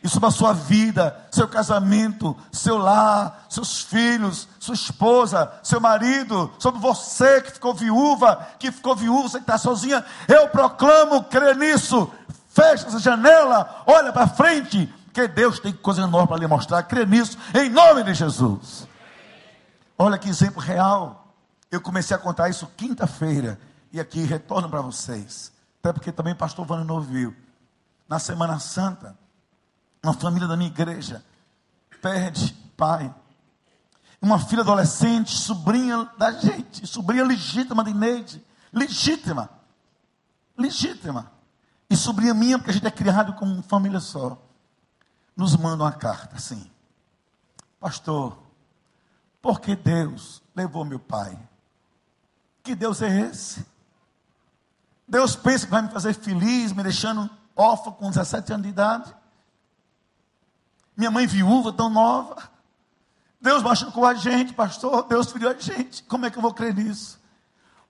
[0.04, 6.52] E sobre a sua vida, seu casamento, seu lar, seus filhos, sua esposa, seu marido,
[6.60, 11.56] sobre você que ficou viúva, que ficou viúva, você que está sozinha, eu proclamo, crer
[11.56, 12.12] nisso.
[12.50, 16.82] Fecha essa janela, olha para frente porque Deus tem coisa enorme para lhe mostrar.
[16.82, 18.88] Crê nisso, em nome de Jesus.
[19.96, 21.23] Olha que exemplo real.
[21.74, 23.60] Eu comecei a contar isso quinta-feira.
[23.92, 25.52] E aqui retorno para vocês.
[25.80, 27.36] Até porque também pastor Vano não ouviu.
[28.08, 29.18] Na Semana Santa,
[30.04, 31.26] uma família da minha igreja
[32.00, 33.12] perde pai.
[34.22, 38.46] Uma filha adolescente, sobrinha da gente, sobrinha legítima de Neide.
[38.72, 39.50] Legítima.
[40.56, 41.32] Legítima.
[41.90, 44.40] E sobrinha minha, porque a gente é criado como família só
[45.36, 46.70] nos manda uma carta assim:
[47.80, 48.38] Pastor,
[49.42, 51.36] por que Deus levou meu pai?
[52.64, 53.66] Que Deus é esse?
[55.06, 59.14] Deus pensa que vai me fazer feliz, me deixando órfão com 17 anos de idade.
[60.96, 62.50] Minha mãe viúva, tão nova.
[63.42, 65.04] Deus machucou a gente, pastor.
[65.04, 66.04] Deus feriu a gente.
[66.04, 67.20] Como é que eu vou crer nisso?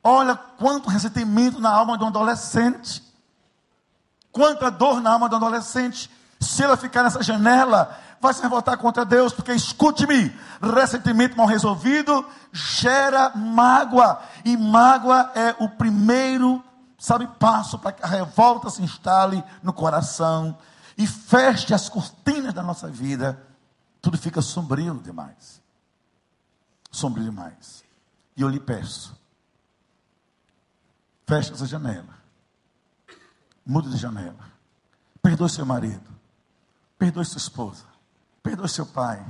[0.03, 3.03] Olha quanto ressentimento na alma de um adolescente.
[4.31, 6.09] Quanta dor na alma de um adolescente.
[6.39, 12.25] Se ela ficar nessa janela, vai se revoltar contra Deus, porque escute-me: ressentimento mal resolvido
[12.51, 16.63] gera mágoa, e mágoa é o primeiro,
[16.97, 20.57] sabe, passo para que a revolta se instale no coração
[20.97, 23.39] e feche as cortinas da nossa vida
[24.03, 25.61] tudo fica sombrio demais.
[26.91, 27.85] Sombrio demais.
[28.35, 29.17] E eu lhe peço,
[31.25, 32.13] feche essa janela.
[33.65, 34.51] Mude de janela.
[35.21, 36.03] Perdoe seu marido.
[36.99, 37.85] Perdoe sua esposa.
[38.43, 39.25] Perdoe seu pai.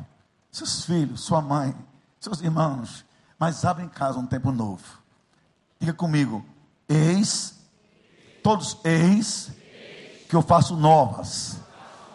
[0.52, 1.74] Seus filhos, sua mãe,
[2.20, 3.06] seus irmãos.
[3.40, 4.84] Mas abra em casa um tempo novo.
[5.80, 6.44] Diga comigo.
[6.90, 7.56] Eis,
[8.44, 9.52] todos eis,
[10.28, 11.58] que eu faço novas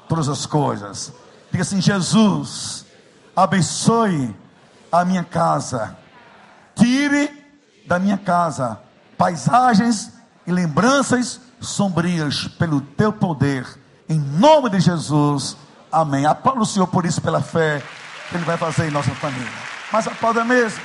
[0.08, 1.12] todas as coisas
[1.50, 2.84] Diga assim: Jesus,
[3.34, 4.34] abençoe
[4.92, 5.96] a minha casa.
[6.74, 7.30] Tire
[7.86, 8.80] da minha casa
[9.16, 10.12] paisagens
[10.46, 13.66] e lembranças sombrias pelo teu poder.
[14.08, 15.56] Em nome de Jesus.
[15.90, 16.26] Amém.
[16.26, 17.82] Aplauda o Senhor por isso, pela fé
[18.28, 19.52] que Ele vai fazer em nossa família.
[19.92, 20.82] Mas aplauda mesmo.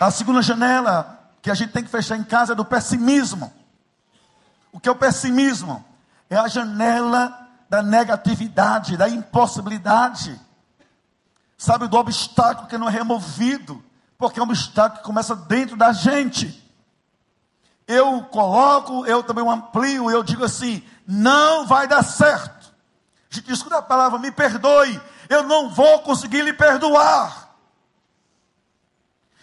[0.00, 3.52] A segunda janela que a gente tem que fechar em casa é do pessimismo.
[4.72, 5.84] O que é o pessimismo?
[6.30, 10.38] é a janela da negatividade, da impossibilidade.
[11.56, 13.82] Sabe, do obstáculo que não é removido,
[14.16, 16.64] porque é um obstáculo que começa dentro da gente.
[17.86, 22.70] Eu coloco, eu também amplio, eu digo assim: não vai dar certo.
[23.48, 27.48] Escuta a palavra, me perdoe, eu não vou conseguir lhe perdoar.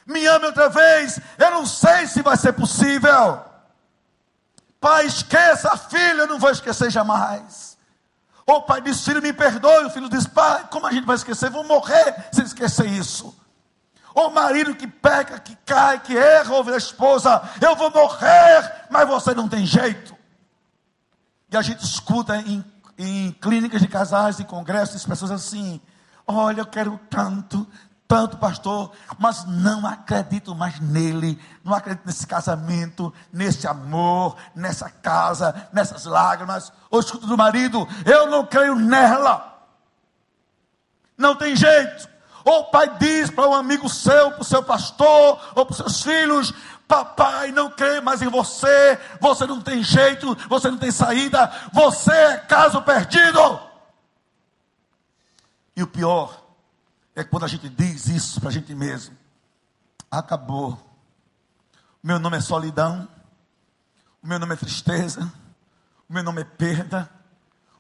[0.06, 3.44] Me ame outra vez, eu não sei se vai ser possível.
[4.80, 7.76] Pai, esqueça a filha, eu não vou esquecer jamais.
[8.46, 9.86] O pai disse, filho, me perdoe.
[9.86, 11.50] O filho diz, pai, como a gente vai esquecer?
[11.50, 13.36] Vou morrer se esquecer isso.
[14.14, 19.08] O marido que peca, que cai, que erra, ouve a esposa, eu vou morrer, mas
[19.08, 20.15] você não tem jeito.
[21.56, 22.66] E a gente escuta em,
[22.98, 25.80] em clínicas de casais, em congressos, pessoas assim:
[26.28, 27.66] olha, eu quero tanto,
[28.06, 35.70] tanto, pastor, mas não acredito mais nele, não acredito nesse casamento, nesse amor, nessa casa,
[35.72, 36.74] nessas lágrimas.
[36.92, 39.58] Ou escuto do marido, eu não creio nela.
[41.18, 42.10] Não tem jeito.
[42.44, 45.78] Ou o pai diz para um amigo seu, para o seu pastor, ou para os
[45.78, 46.54] seus filhos:
[46.88, 52.12] Papai, não creio mais em você, você não tem jeito, você não tem saída, você
[52.12, 53.60] é caso perdido.
[55.76, 56.46] E o pior,
[57.16, 59.18] é quando a gente diz isso para a gente mesmo.
[60.12, 60.78] Acabou.
[62.04, 63.08] Meu nome é solidão.
[64.22, 65.32] O meu nome é tristeza.
[66.10, 67.10] O meu nome é perda.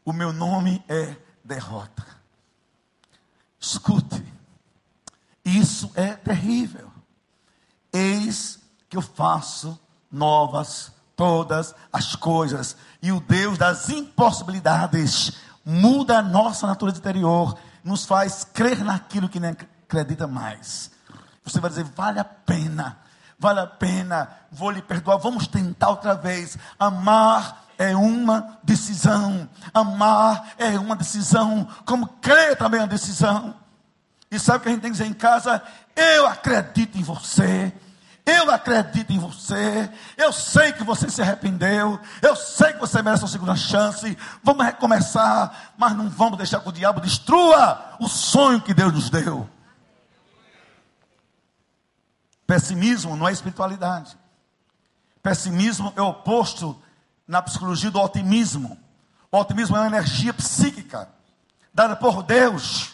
[0.03, 2.05] O meu nome é derrota.
[3.59, 4.25] Escute.
[5.43, 6.91] Isso é terrível.
[7.91, 8.59] Eis
[8.95, 9.77] que eu faço
[10.09, 12.77] novas todas as coisas.
[13.01, 15.33] E o Deus das impossibilidades
[15.65, 20.91] muda a nossa natureza interior nos faz crer naquilo que nem acredita mais.
[21.43, 22.97] Você vai dizer, vale a pena,
[23.37, 26.57] vale a pena, vou lhe perdoar, vamos tentar outra vez.
[26.79, 33.55] Amar é uma decisão, amar é uma decisão, como crer também é uma decisão.
[34.31, 35.61] E sabe o que a gente tem que dizer em casa?
[35.95, 37.73] Eu acredito em você,
[38.25, 39.89] eu acredito em você.
[40.17, 41.99] Eu sei que você se arrependeu.
[42.21, 44.17] Eu sei que você merece uma segunda chance.
[44.43, 49.09] Vamos recomeçar, mas não vamos deixar que o diabo destrua o sonho que Deus nos
[49.09, 49.47] deu.
[52.47, 54.17] Pessimismo não é espiritualidade.
[55.21, 56.79] Pessimismo é oposto
[57.27, 58.77] na psicologia do otimismo.
[59.31, 61.09] O otimismo é uma energia psíquica
[61.73, 62.93] dada por Deus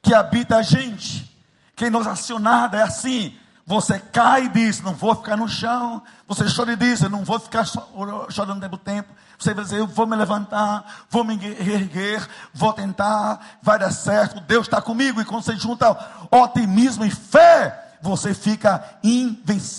[0.00, 1.28] que habita a gente.
[1.74, 3.36] Quem nos acionada é assim.
[3.70, 6.02] Você cai e diz, não vou ficar no chão.
[6.26, 9.14] Você chora e diz, não vou ficar chorando tempo tempo.
[9.38, 14.40] Você vai dizer, eu vou me levantar, vou me erguer, vou tentar, vai dar certo,
[14.40, 15.20] Deus está comigo.
[15.20, 15.96] E quando você junta
[16.32, 18.98] otimismo e fé, você fica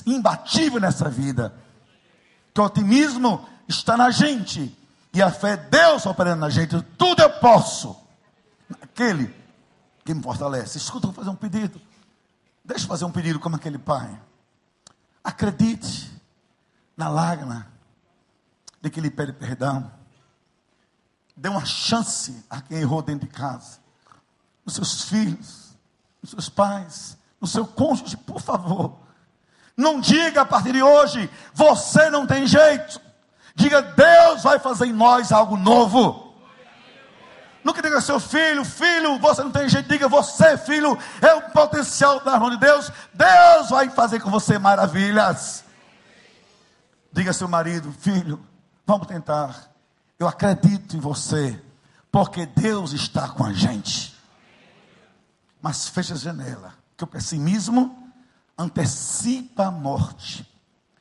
[0.05, 1.53] imbatível nessa vida.
[2.53, 4.73] Que o otimismo está na gente.
[5.13, 6.81] E a fé é Deus operando na gente.
[6.97, 7.93] Tudo eu posso.
[8.81, 9.35] Aquele
[10.05, 10.77] que me fortalece.
[10.77, 11.90] Escuta, eu vou fazer um pedido.
[12.63, 14.19] Deixa eu fazer um pedido como aquele pai.
[15.23, 16.11] Acredite
[16.95, 17.67] na lágrima
[18.81, 19.91] de que lhe pede perdão.
[21.35, 23.79] Dê uma chance a quem errou dentro de casa.
[24.65, 25.75] Nos seus filhos,
[26.21, 28.99] nos seus pais, no seu cônjuge, por favor.
[29.75, 33.01] Não diga a partir de hoje, você não tem jeito.
[33.55, 36.30] Diga, Deus vai fazer em nós algo novo.
[37.63, 39.87] Nunca diga seu filho, filho, você não tem jeito.
[39.87, 42.91] Diga, você, filho, é o potencial da mão de Deus.
[43.13, 45.63] Deus vai fazer com você maravilhas.
[47.11, 48.43] Diga seu marido, filho,
[48.85, 49.69] vamos tentar.
[50.17, 51.61] Eu acredito em você,
[52.11, 54.17] porque Deus está com a gente.
[55.61, 58.11] Mas fecha a janela, que o pessimismo
[58.57, 60.47] antecipa a morte,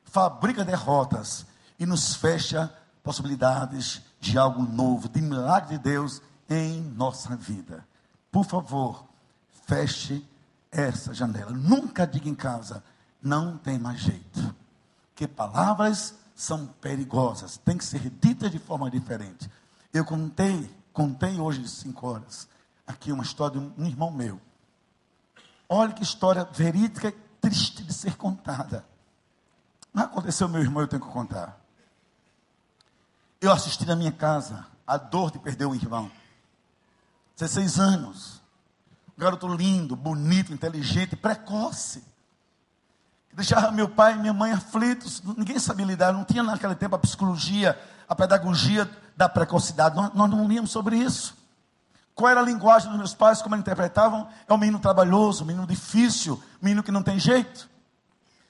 [0.04, 1.46] fabrica derrotas
[1.78, 2.70] e nos fecha
[3.02, 6.20] possibilidades de algo novo, de milagre de Deus
[6.50, 7.86] em nossa vida.
[8.32, 9.04] Por favor,
[9.66, 10.26] feche
[10.70, 11.52] essa janela.
[11.52, 12.82] Nunca diga em casa,
[13.22, 14.54] não tem mais jeito.
[15.14, 19.48] Que palavras são perigosas, tem que ser ditas de forma diferente.
[19.92, 22.48] Eu contei, contei hoje de cinco horas,
[22.86, 24.40] aqui uma história de um irmão meu.
[25.68, 28.84] Olha que história verídica triste de ser contada.
[29.92, 31.60] Não aconteceu, meu irmão, eu tenho que contar.
[33.40, 36.10] Eu assisti na minha casa a dor de perder um irmão.
[37.40, 38.42] 16 anos.
[39.16, 42.04] Um garoto lindo, bonito, inteligente, precoce.
[43.32, 45.22] Deixava meu pai e minha mãe aflitos.
[45.22, 46.12] Ninguém sabia lidar.
[46.12, 49.96] Não tinha naquele tempo a psicologia, a pedagogia da precocidade.
[49.96, 51.34] Nós, nós não líamos sobre isso.
[52.14, 54.28] Qual era a linguagem dos meus pais, como eles interpretavam?
[54.46, 57.70] É um menino trabalhoso, um menino difícil, um menino que não tem jeito.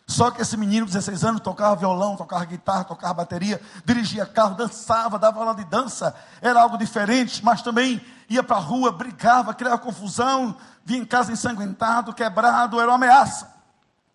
[0.08, 5.20] Só que esse menino, 16 anos, tocava violão, tocava guitarra, tocava bateria, dirigia carro, dançava,
[5.20, 9.76] dava aula de dança, era algo diferente, mas também ia para a rua, brigava, criava
[9.76, 13.54] confusão, vinha em casa ensanguentado, quebrado, era uma ameaça.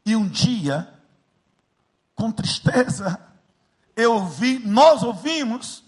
[0.04, 0.91] E um dia,
[2.15, 3.19] com tristeza,
[3.95, 5.84] eu ouvi, nós ouvimos,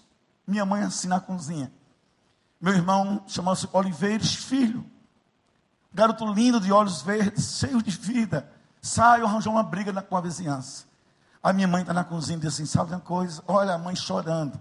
[0.46, 1.72] minha mãe assim na cozinha.
[2.60, 4.84] Meu irmão chamava-se Oliveiros Filho,
[5.92, 8.48] garoto lindo de olhos verdes, cheio de vida
[8.80, 10.84] Saiu, arranjou uma briga com a vizinhança.
[11.42, 13.42] A minha mãe está na cozinha e diz assim: sabe uma coisa?
[13.46, 14.58] Olha a mãe chorando.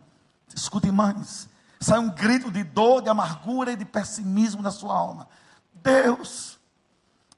[0.53, 1.49] Escute, mães.
[1.79, 5.27] Sai um grito de dor, de amargura e de pessimismo da sua alma.
[5.73, 6.59] Deus,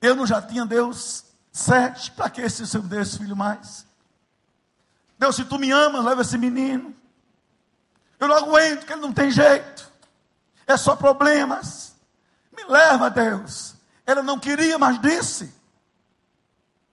[0.02, 3.86] eu não já tinha Deus sete, para que esse seu Deus, filho, mais?
[5.18, 6.96] Deus, se tu me amas, leva esse menino.
[8.20, 9.92] Eu não aguento, que ele não tem jeito.
[10.66, 11.96] É só problemas.
[12.56, 13.76] Me leva, Deus.
[14.06, 15.54] Ela não queria, mas disse.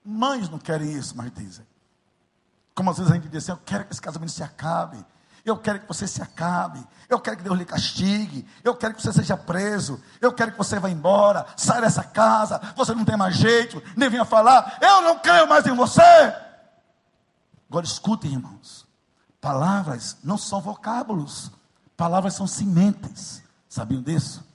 [0.03, 1.65] Mães não querem isso, mas dizem.
[2.73, 5.03] Como às vezes a gente diz assim, eu quero que esse casamento se acabe.
[5.47, 6.85] Eu quero que você se acabe.
[7.07, 8.45] Eu quero que Deus lhe castigue.
[8.63, 9.99] Eu quero que você seja preso.
[10.19, 11.45] Eu quero que você vá embora.
[11.55, 12.59] Saia dessa casa.
[12.75, 13.81] Você não tem mais jeito.
[13.95, 14.77] Nem venha falar.
[14.81, 16.01] Eu não creio mais em você.
[17.69, 18.85] Agora escutem, irmãos.
[19.39, 21.49] Palavras não são vocábulos.
[21.95, 23.41] Palavras são sementes.
[23.69, 24.45] Sabiam disso?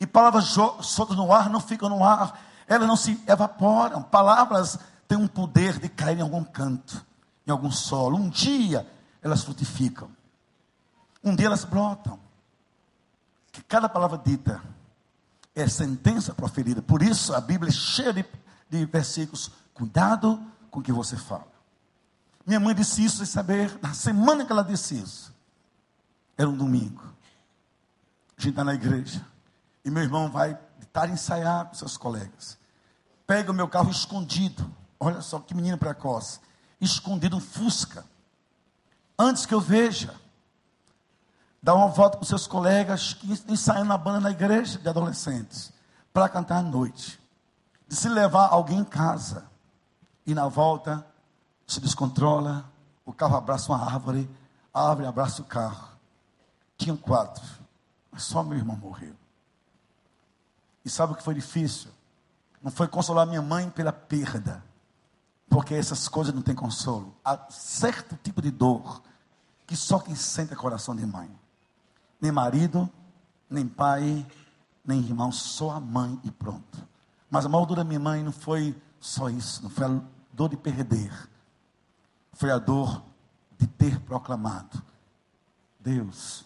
[0.00, 2.36] E palavras soltas no ar não ficam no ar
[2.66, 4.02] elas não se evaporam.
[4.02, 7.04] Palavras têm um poder de cair em algum canto,
[7.46, 8.16] em algum solo.
[8.16, 8.86] Um dia
[9.22, 10.10] elas frutificam.
[11.22, 12.18] Um dia elas brotam.
[13.50, 14.62] Que cada palavra dita
[15.54, 16.82] é sentença proferida.
[16.82, 18.24] Por isso a Bíblia é cheia de,
[18.68, 19.50] de versículos.
[19.72, 21.46] Cuidado com o que você fala.
[22.44, 25.32] Minha mãe disse isso sem saber, na semana que ela disse isso,
[26.36, 27.02] era um domingo.
[28.36, 29.24] A gente está na igreja.
[29.84, 32.58] E meu irmão vai estar ensaiar com seus colegas
[33.32, 34.70] pega o meu carro escondido.
[35.00, 36.38] Olha só que menino precoce.
[36.78, 38.04] Escondido um Fusca.
[39.22, 40.12] Antes que eu veja,
[41.62, 45.72] dá uma volta com seus colegas que ensaiam na banda na igreja de adolescentes
[46.12, 47.22] para cantar à noite.
[47.86, 49.46] De se levar alguém em casa
[50.26, 51.06] e na volta
[51.68, 52.68] se descontrola,
[53.04, 54.28] o carro abraça uma árvore,
[54.74, 55.90] a árvore abraça o carro.
[56.76, 57.46] Tinham quatro,
[58.10, 59.14] mas só meu irmão morreu.
[60.84, 61.92] E sabe o que foi difícil?
[62.60, 64.64] Não foi consolar minha mãe pela perda.
[65.48, 67.14] Porque essas coisas não têm consolo.
[67.24, 69.00] Há certo tipo de dor
[69.66, 71.30] que só quem sente é coração de mãe.
[72.20, 72.88] Nem marido,
[73.48, 74.26] nem pai,
[74.84, 76.86] nem irmão, só a mãe e pronto.
[77.30, 80.00] Mas a maior dor da minha mãe não foi só isso, não foi a
[80.32, 81.12] dor de perder.
[82.32, 83.02] Foi a dor
[83.58, 84.82] de ter proclamado:
[85.78, 86.44] Deus,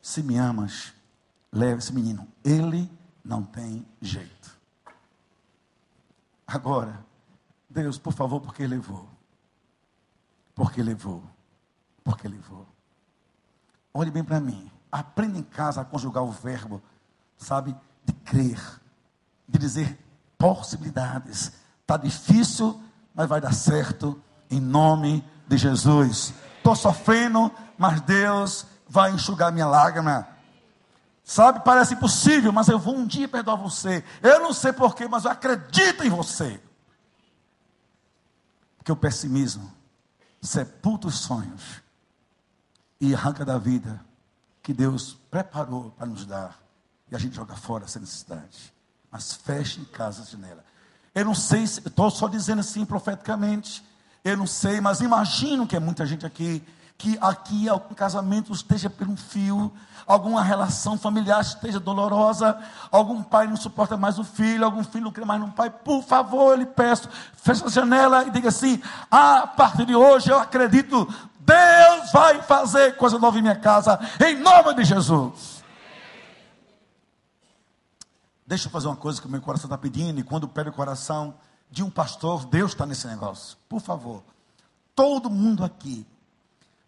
[0.00, 0.92] se me amas,
[1.52, 2.28] leve esse menino.
[2.44, 2.90] Ele
[3.24, 4.58] não tem jeito.
[6.46, 7.04] Agora,
[7.68, 9.08] Deus, por favor, porque levou.
[10.54, 11.22] Porque levou.
[12.04, 12.68] Porque levou.
[13.92, 14.70] Olhe bem para mim.
[14.92, 16.82] Aprenda em casa a conjugar o verbo,
[17.38, 17.74] sabe?
[18.04, 18.60] De crer.
[19.48, 19.98] De dizer
[20.36, 21.52] possibilidades.
[21.80, 22.80] Está difícil,
[23.14, 24.20] mas vai dar certo.
[24.50, 26.34] Em nome de Jesus.
[26.58, 30.28] Estou sofrendo, mas Deus vai enxugar minha lágrima.
[31.24, 34.04] Sabe, parece impossível, mas eu vou um dia perdoar você.
[34.22, 36.60] Eu não sei porquê, mas eu acredito em você.
[38.76, 39.72] Porque o pessimismo
[40.42, 41.83] sepulta os sonhos
[43.04, 44.00] e arranca da vida
[44.62, 46.58] que Deus preparou para nos dar.
[47.10, 48.72] E a gente joga fora essa necessidade.
[49.10, 50.64] Mas feche em casa a janela.
[51.14, 53.84] Eu não sei, estou só dizendo assim profeticamente.
[54.24, 56.64] Eu não sei, mas imagino que é muita gente aqui
[56.96, 59.72] que aqui algum casamento esteja por um fio,
[60.06, 62.56] alguma relação familiar esteja dolorosa,
[62.90, 66.02] algum pai não suporta mais o filho, algum filho não quer mais um pai, por
[66.02, 68.80] favor, eu lhe peço, feche a janela e diga assim:
[69.10, 71.06] ah, a partir de hoje eu acredito,
[71.44, 75.62] Deus vai fazer coisa nova em minha casa, em nome de Jesus.
[78.46, 80.72] Deixa eu fazer uma coisa que o meu coração está pedindo, e quando pede o
[80.72, 81.34] coração
[81.70, 83.56] de um pastor, Deus está nesse negócio.
[83.68, 84.22] Por favor,
[84.94, 86.06] todo mundo aqui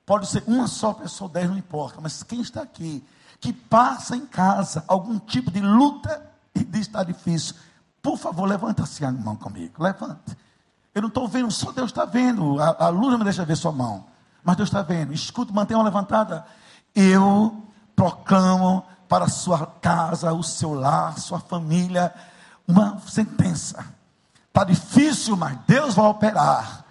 [0.07, 2.01] Pode ser uma só pessoa, dez, não importa.
[2.01, 3.05] Mas quem está aqui,
[3.41, 7.57] que passa em casa algum tipo de luta e diz está difícil,
[8.01, 9.83] por favor, levanta assim a mão comigo.
[9.83, 10.39] Levante.
[10.95, 12.63] Eu não estou vendo, só Deus está vendo.
[12.63, 14.07] A, a luz não me deixa ver sua mão.
[14.47, 15.13] Mas Deus está vendo.
[15.13, 16.47] Escuta, mantenha uma levantada.
[16.95, 22.15] Eu proclamo para a sua casa, o seu lar, sua família,
[22.67, 23.85] uma sentença.
[24.49, 26.87] Está difícil, mas Deus vai operar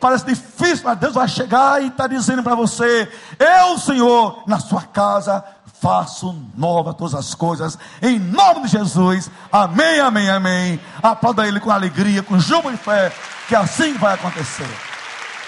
[0.00, 4.82] parece difícil, mas Deus vai chegar e está dizendo para você: Eu, Senhor, na sua
[4.82, 5.44] casa
[5.80, 9.30] faço nova todas as coisas, em nome de Jesus.
[9.50, 10.80] Amém, amém, amém.
[11.02, 13.12] Aplauda Ele com alegria, com júbilo e fé,
[13.46, 14.68] que assim vai acontecer.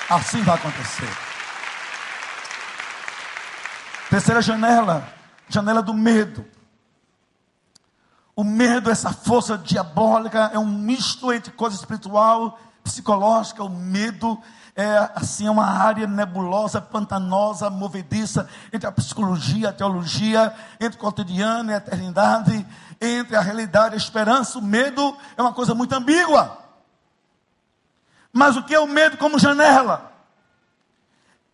[0.09, 1.30] Assim vai acontecer.
[4.11, 5.07] Terceira janela,
[5.49, 6.45] janela do medo.
[8.35, 14.37] O medo, essa força diabólica, é um misto entre coisa espiritual psicológica, o medo
[14.75, 21.01] é assim é uma área nebulosa, pantanosa, movediça entre a psicologia, a teologia, entre o
[21.01, 22.67] cotidiano e a eternidade,
[23.01, 24.59] entre a realidade e a esperança.
[24.59, 26.59] O medo é uma coisa muito ambígua.
[28.33, 30.11] Mas o que é o medo como janela?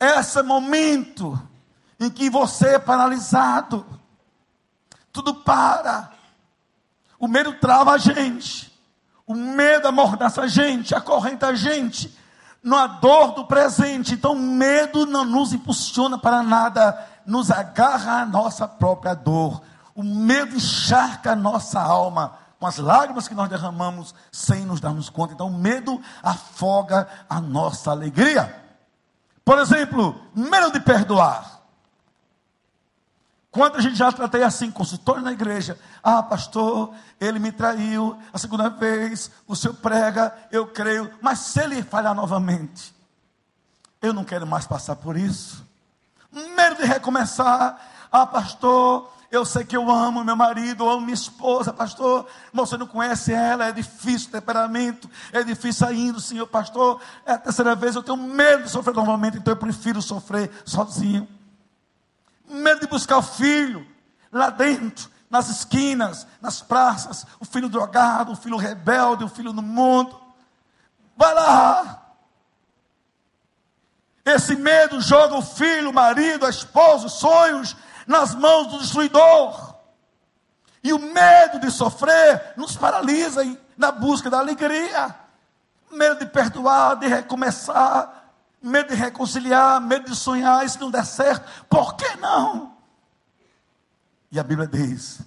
[0.00, 1.38] Esse momento
[1.98, 3.86] em que você é paralisado,
[5.12, 6.10] tudo para.
[7.18, 8.72] O medo trava a gente.
[9.26, 12.16] O medo amordaça a gente, acorrenta a gente
[12.62, 14.14] na dor do presente.
[14.14, 19.62] Então, o medo não nos impulsiona para nada, nos agarra à nossa própria dor.
[19.94, 25.08] O medo encharca a nossa alma com as lágrimas que nós derramamos sem nos darmos
[25.08, 25.32] conta.
[25.32, 28.64] Então, o medo afoga a nossa alegria.
[29.44, 31.55] Por exemplo, medo de perdoar.
[33.56, 35.78] Quando a gente já tratei assim, consultório na igreja.
[36.02, 41.10] Ah, pastor, ele me traiu a segunda vez, o senhor prega, eu creio.
[41.22, 42.94] Mas se ele falhar novamente,
[44.02, 45.64] eu não quero mais passar por isso.
[46.30, 47.80] Medo de recomeçar.
[48.12, 52.26] Ah, pastor, eu sei que eu amo meu marido, amo minha esposa, pastor.
[52.52, 57.00] Você não conhece ela, é difícil o temperamento, é difícil ainda, senhor pastor.
[57.24, 61.26] É a terceira vez, eu tenho medo de sofrer novamente, então eu prefiro sofrer sozinho
[62.48, 63.86] medo de buscar o filho
[64.32, 69.62] lá dentro, nas esquinas, nas praças, o filho drogado, o filho rebelde, o filho no
[69.62, 70.20] mundo.
[71.16, 72.02] Vai lá.
[74.24, 77.76] Esse medo joga o filho, o marido, a esposa, os sonhos
[78.06, 79.74] nas mãos do destruidor.
[80.82, 83.42] E o medo de sofrer nos paralisa
[83.76, 85.14] na busca da alegria.
[85.90, 88.15] Medo de perdoar, de recomeçar,
[88.62, 92.76] medo de reconciliar, medo de sonhar, se não der certo, por que não?
[94.30, 95.20] E a Bíblia diz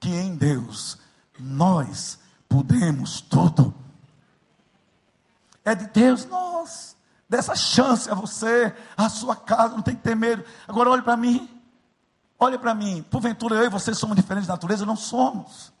[0.00, 0.98] que em Deus
[1.38, 3.74] nós podemos tudo.
[5.64, 6.96] É de Deus nós.
[7.28, 10.44] Dessa chance a você, a sua casa, não tem que ter medo.
[10.68, 11.48] Agora olhe para mim.
[12.38, 13.02] Olhe para mim.
[13.10, 14.84] Porventura eu e você somos diferentes de natureza?
[14.84, 15.72] Não somos.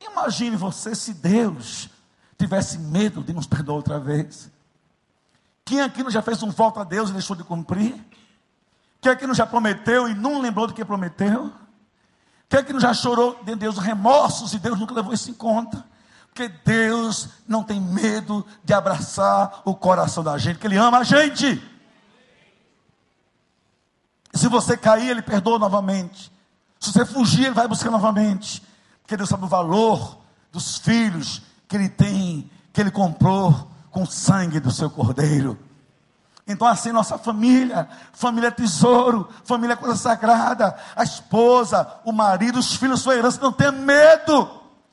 [0.00, 1.88] Imagine você se Deus
[2.36, 4.50] tivesse medo de nos perdoar outra vez.
[5.66, 7.92] Quem aqui não já fez um voto a Deus e deixou de cumprir?
[9.00, 11.52] Quem aqui não já prometeu e não lembrou do que prometeu?
[12.48, 15.84] Quem aqui não já chorou de Deus remorsos e Deus nunca levou isso em conta?
[16.28, 21.04] Porque Deus não tem medo de abraçar o coração da gente, que Ele ama a
[21.04, 21.60] gente.
[24.32, 26.30] Se você cair, Ele perdoa novamente.
[26.78, 28.62] Se você fugir, Ele vai buscar novamente.
[29.02, 30.18] Porque Deus sabe o valor
[30.52, 35.58] dos filhos que Ele tem, que Ele comprou com o sangue do seu cordeiro.
[36.46, 42.58] Então, assim, nossa família, família é tesouro, família é coisa sagrada, a esposa, o marido,
[42.58, 44.50] os filhos, sua herança, não tenha medo,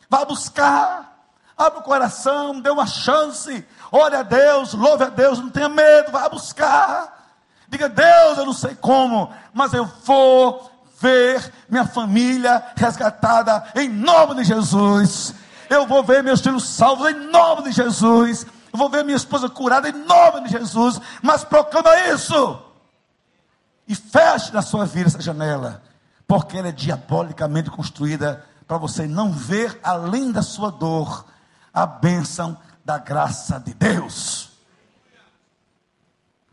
[0.10, 1.22] vá buscar,
[1.58, 6.10] abre o coração, dê uma chance, ore a Deus, louve a Deus, não tenha medo,
[6.10, 7.28] vá buscar,
[7.68, 14.36] diga, Deus, eu não sei como, mas eu vou ver minha família resgatada em nome
[14.36, 15.34] de Jesus,
[15.70, 19.48] eu vou ver meus filhos salvos em nome de Jesus, Eu vou ver minha esposa
[19.48, 21.00] curada em nome de Jesus.
[21.22, 22.60] Mas proclama isso.
[23.88, 25.84] E feche na sua vida essa janela.
[26.28, 31.26] Porque ela é diabolicamente construída para você não ver além da sua dor
[31.72, 34.50] a bênção da graça de Deus.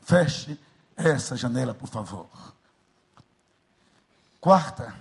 [0.02, 0.58] Feche
[0.96, 2.28] essa janela, por favor.
[4.40, 4.94] Quarta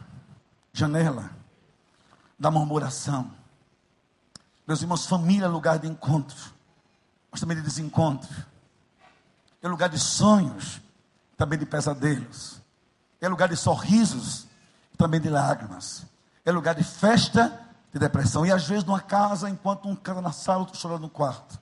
[0.71, 1.29] janela
[2.37, 3.31] da murmuração.
[4.65, 6.53] Meus irmãos, família é lugar de encontro,
[7.31, 8.29] mas também de desencontro.
[9.61, 10.81] É lugar de sonhos,
[11.37, 12.61] também de pesadelos.
[13.21, 14.47] É lugar de sorrisos,
[14.97, 16.05] também de lágrimas.
[16.45, 18.45] É lugar de festa, de depressão.
[18.45, 21.59] E às vezes numa casa, enquanto um canta na sala, outro chora no quarto.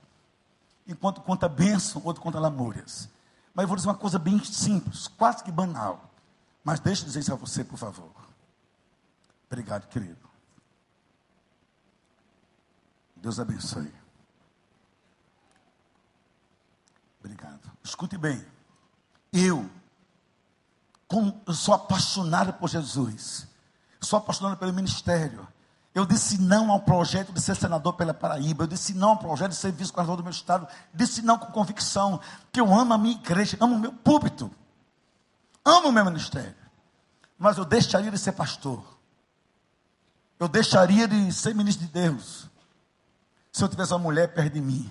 [0.86, 3.08] Enquanto conta bênção, outro conta lamúrias.
[3.54, 6.10] Mas eu vou dizer uma coisa bem simples, quase que banal.
[6.62, 8.10] Mas deixa eu dizer isso a você, por favor.
[9.50, 10.28] Obrigado, querido.
[13.16, 13.97] Deus abençoe.
[17.28, 17.60] Obrigado.
[17.84, 18.42] Escute bem.
[19.30, 19.68] Eu,
[21.06, 23.46] como eu sou apaixonado por Jesus,
[24.00, 25.46] sou apaixonado pelo ministério.
[25.94, 28.64] Eu disse não ao projeto de ser senador pela Paraíba.
[28.64, 30.66] Eu disse não ao projeto de ser vice-governador do meu estado.
[30.94, 32.18] Disse não com convicção.
[32.50, 34.50] Que eu amo a minha igreja, amo o meu púlpito.
[35.64, 36.54] Amo o meu ministério.
[37.38, 38.82] Mas eu deixaria de ser pastor.
[40.38, 42.48] Eu deixaria de ser ministro de Deus
[43.52, 44.88] se eu tivesse uma mulher perto de mim,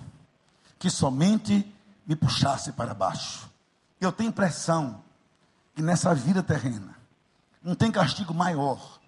[0.78, 1.74] que somente
[2.08, 3.50] me puxasse para baixo.
[4.00, 5.04] Eu tenho impressão
[5.74, 6.96] que nessa vida terrena
[7.62, 8.98] não tem castigo maior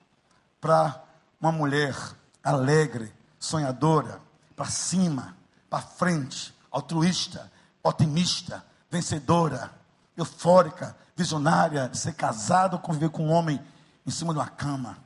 [0.60, 1.02] para
[1.40, 1.96] uma mulher
[2.44, 4.20] alegre, sonhadora,
[4.54, 5.34] para cima,
[5.70, 7.50] para frente, altruísta,
[7.82, 9.70] otimista, vencedora,
[10.14, 13.58] eufórica, visionária, de ser casado ou conviver com um homem
[14.06, 14.98] em cima de uma cama,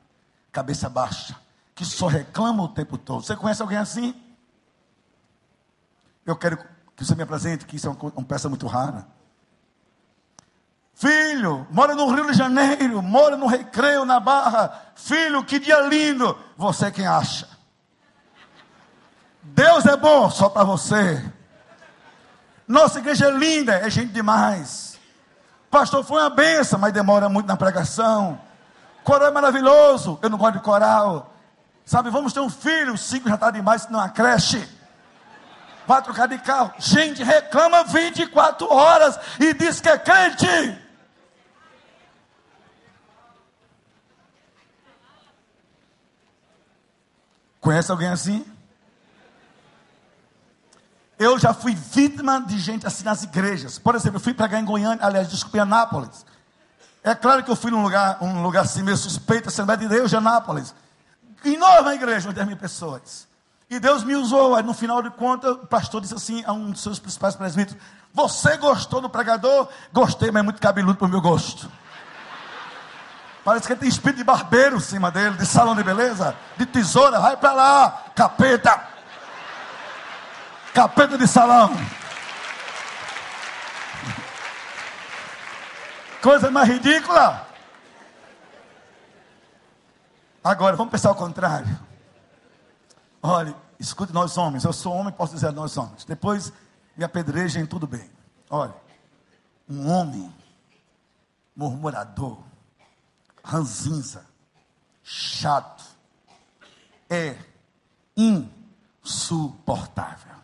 [0.51, 1.39] cabeça baixa,
[1.73, 3.23] que só reclama o tempo todo.
[3.23, 4.21] Você conhece alguém assim?
[6.25, 9.07] Eu quero que você me apresente, que isso é uma, uma peça muito rara.
[10.93, 14.81] Filho, mora no Rio de Janeiro, mora no Recreio, na Barra.
[14.95, 16.37] Filho, que dia lindo.
[16.55, 17.49] Você quem acha?
[19.43, 21.23] Deus é bom só para você.
[22.65, 24.97] Nossa igreja é linda, é gente demais.
[25.69, 28.39] Pastor, foi uma benção, mas demora muito na pregação.
[29.03, 31.33] Coral é maravilhoso, eu não gosto de coral.
[31.85, 34.67] Sabe, vamos ter um filho, cinco já está demais, senão a creche
[35.87, 36.73] vai trocar de carro.
[36.77, 40.85] Gente reclama 24 horas e diz que é crente.
[47.59, 48.45] Conhece alguém assim?
[51.17, 53.79] Eu já fui vítima de gente assim nas igrejas.
[53.79, 56.25] Por exemplo, eu fui pregar em Goiânia, aliás, desculpe, Anápolis.
[57.03, 60.09] É claro que eu fui num lugar, um lugar assim meio suspeito, Assembleia de Deus
[60.09, 60.75] de Anápolis.
[61.43, 63.27] Enorme igreja, 10 mil pessoas.
[63.69, 64.55] E Deus me usou.
[64.55, 67.81] Aí no final de contas, o pastor disse assim a um dos seus principais presbíteros:
[68.13, 69.67] Você gostou do pregador?
[69.91, 71.69] Gostei, mas é muito cabeludo para o meu gosto.
[73.43, 76.65] Parece que ele tem espírito de barbeiro em cima dele, de salão de beleza, de
[76.65, 77.19] tesoura.
[77.19, 78.87] Vai para lá, capeta.
[80.73, 81.71] Capeta de salão.
[86.21, 87.47] Coisa mais ridícula.
[90.43, 91.94] Agora, vamos pensar ao contrário.
[93.27, 96.05] Olha, escute nós homens, eu sou homem, posso dizer nós homens.
[96.05, 96.53] Depois
[96.95, 98.07] me apedrejem, tudo bem.
[98.51, 98.75] Olha,
[99.67, 100.31] um homem
[101.55, 102.37] murmurador,
[103.43, 104.23] ranzinza,
[105.01, 105.83] chato,
[107.09, 107.35] é
[109.03, 110.35] insuportável.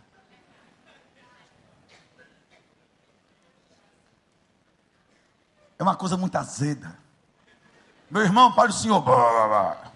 [5.78, 6.98] É uma coisa muito azeda.
[8.10, 9.02] Meu irmão, para o senhor.
[9.02, 9.91] Blá, blá, blá.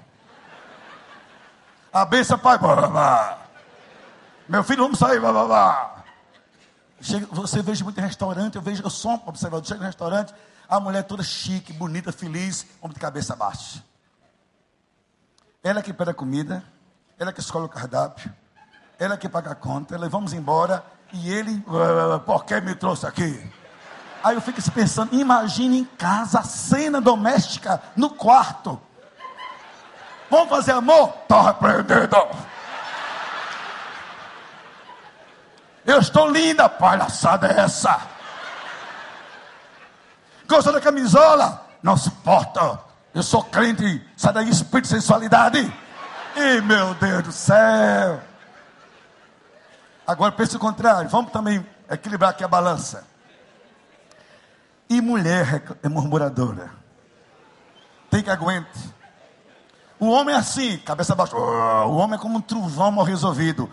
[1.95, 2.57] A benção, pai.
[2.57, 3.37] Blá, blá, blá.
[4.49, 5.17] Meu filho, vamos sair.
[5.17, 6.03] Blá, blá, blá.
[6.99, 10.33] Chega, você veja muito em restaurante, eu vejo, eu sou um observador, chega no restaurante,
[10.67, 13.81] a mulher toda chique, bonita, feliz, homem de cabeça baixa.
[15.63, 16.63] Ela que pede a comida,
[17.17, 18.33] ela que escolhe o cardápio,
[18.99, 20.83] ela que paga a conta, ela vamos embora,
[21.13, 21.63] e ele,
[22.25, 23.51] por que me trouxe aqui?
[24.21, 28.81] Aí eu fico pensando, imagine em casa, a cena doméstica, no quarto.
[30.29, 31.13] Vamos fazer amor?
[31.23, 32.17] Está repreendido.
[35.85, 38.01] Eu estou linda, palhaçada é essa?
[40.47, 41.65] Gostou da camisola?
[41.81, 42.79] Não suporta.
[43.13, 45.73] Eu sou crente, sai daí espírito de sensualidade.
[46.35, 48.19] E meu Deus do céu.
[50.05, 51.09] Agora pense o contrário.
[51.09, 53.05] Vamos também equilibrar aqui a balança.
[54.89, 56.71] E mulher é murmuradora.
[58.09, 58.73] Tem que aguentar.
[59.99, 61.35] O homem é assim, cabeça baixa.
[61.35, 63.69] O homem é como um trovão mal resolvido.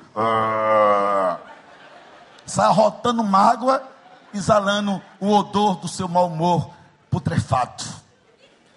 [2.47, 3.83] sai arrotando mágoa,
[4.33, 6.71] exalando o odor do seu mau humor
[7.11, 8.03] putrefato.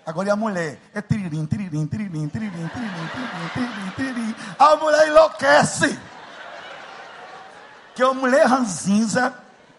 [0.05, 0.79] Agora e a mulher?
[0.93, 4.35] É tiririm, tiririm, tiririm, tiririm, tiririm, tiririm, tiririm, tiririm.
[4.59, 5.99] A mulher enlouquece.
[7.95, 9.33] Que a mulher ranzinza,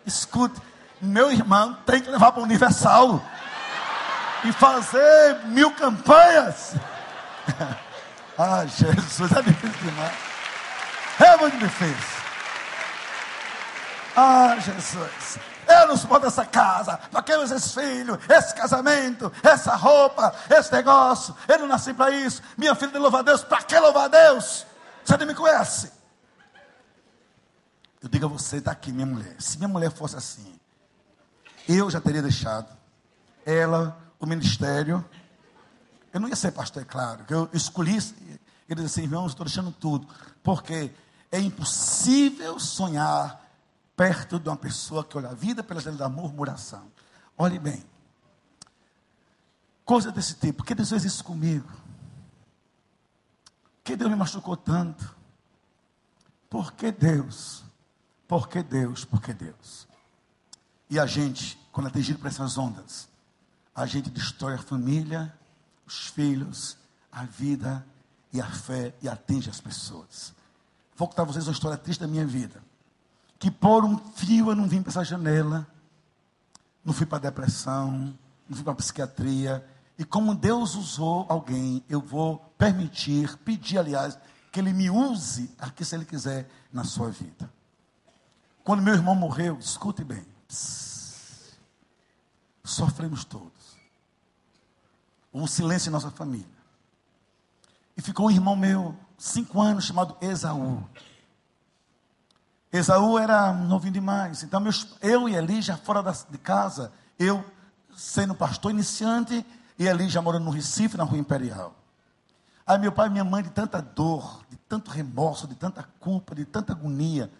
[0.06, 0.60] escute,
[1.00, 3.20] meu irmão tem que levar para o Universal
[4.44, 6.74] e fazer mil campanhas.
[8.38, 10.14] Ah, Jesus, é difícil demais.
[11.18, 12.22] É muito difícil.
[14.16, 15.38] Ah, Jesus.
[15.68, 21.34] Eu não suporto essa casa, para que esses filhos, esse casamento, essa roupa, esse negócio.
[21.48, 22.42] Eu não nasci para isso.
[22.56, 24.64] Minha filha de louvar a Deus, para que louvar a Deus?
[25.04, 25.92] Você não me conhece.
[28.02, 29.34] Eu digo a você, está aqui, minha mulher.
[29.40, 30.56] Se minha mulher fosse assim,
[31.68, 32.68] eu já teria deixado
[33.44, 35.04] ela, o ministério.
[36.16, 37.26] Eu não ia ser pastor, é claro.
[37.28, 37.98] Eu escolhi,
[38.66, 40.08] ele disse assim, irmãos, estou deixando tudo.
[40.42, 40.90] Porque
[41.30, 43.46] é impossível sonhar
[43.94, 46.90] perto de uma pessoa que olha a vida pela janela da murmuração.
[47.36, 47.84] Olhe bem.
[49.84, 50.54] Coisa desse tipo.
[50.54, 51.68] Por que Deus fez isso comigo?
[53.74, 55.14] Por que Deus me machucou tanto?
[56.48, 57.62] Por que Deus?
[58.26, 59.04] Por que Deus?
[59.04, 59.86] Por que Deus?
[60.88, 63.06] E a gente, quando é atingido por essas ondas,
[63.74, 65.30] a gente destrói a família,
[65.86, 66.76] os filhos,
[67.10, 67.86] a vida
[68.32, 70.34] e a fé e atinge as pessoas.
[70.96, 72.62] Vou contar a vocês uma história triste da minha vida
[73.38, 75.66] que por um fio eu não vim para essa janela,
[76.84, 78.16] não fui para a depressão,
[78.48, 79.66] não fui para a psiquiatria.
[79.98, 84.18] E como Deus usou alguém, eu vou permitir, pedir, aliás,
[84.52, 87.50] que Ele me use aqui, se Ele quiser, na sua vida.
[88.64, 91.56] Quando meu irmão morreu, escute bem, pss,
[92.64, 93.55] sofremos todos.
[95.42, 96.46] Um silêncio em nossa família.
[97.96, 100.82] E ficou um irmão meu, cinco anos, chamado Esaú.
[102.72, 104.42] Esaú era novinho demais.
[104.42, 107.44] Então, meus, eu e Eli já fora da, de casa, eu
[107.96, 109.44] sendo pastor iniciante,
[109.78, 111.74] e Eli já morando no Recife, na Rua Imperial.
[112.66, 116.34] Aí meu pai e minha mãe, de tanta dor, de tanto remorso, de tanta culpa,
[116.34, 117.30] de tanta agonia,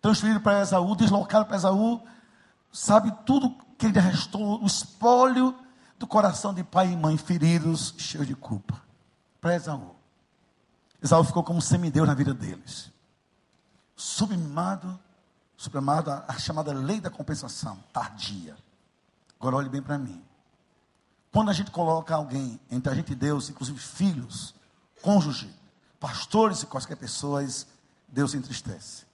[0.00, 2.00] transferiram para Esaú, deslocaram para Esaú,
[2.72, 5.54] sabe tudo que lhe restou, o espólio
[5.98, 8.82] do coração de pai e mãe feridos, cheios de culpa.
[9.40, 9.94] Para Esaú.
[11.02, 12.94] Esaú ficou como semideus na vida deles
[13.96, 15.00] sublimado,
[15.56, 18.56] sublimado a chamada lei da compensação tardia.
[19.40, 20.22] Agora olhe bem para mim.
[21.32, 24.54] Quando a gente coloca alguém entre a gente e Deus, inclusive filhos,
[25.02, 25.52] cônjuge,
[25.98, 27.66] pastores e quaisquer pessoas,
[28.06, 29.04] Deus se entristece.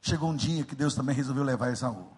[0.00, 2.08] Chegou um dia que Deus também resolveu levar Esaú.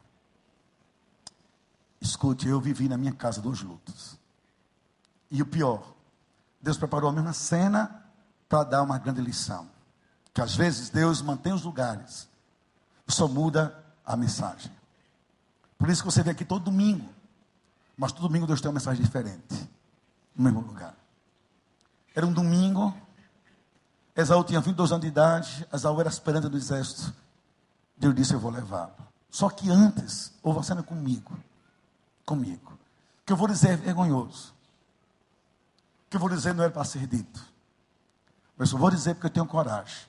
[2.01, 4.19] Escute, eu vivi na minha casa dois lutos.
[5.31, 5.95] E o pior,
[6.61, 8.05] Deus preparou a mesma cena
[8.49, 9.75] para dar uma grande lição
[10.35, 12.29] que às vezes Deus mantém os lugares
[13.07, 14.73] só muda a mensagem.
[15.79, 17.09] Por isso que você vê aqui todo domingo,
[17.97, 19.71] mas todo domingo Deus tem uma mensagem diferente,
[20.35, 20.95] no mesmo lugar.
[22.15, 22.93] Era um domingo,
[24.17, 27.15] Esaú tinha 22 anos de idade, Esaú era aspirante do exército.
[27.97, 28.95] Deus disse: Eu vou levá-lo.
[29.31, 31.37] Só que antes, houve uma cena comigo,
[32.25, 32.79] comigo,
[33.25, 34.55] que eu vou dizer é vergonhoso,
[36.09, 37.45] que eu vou dizer não era para ser dito,
[38.57, 40.07] mas eu vou dizer porque eu tenho coragem.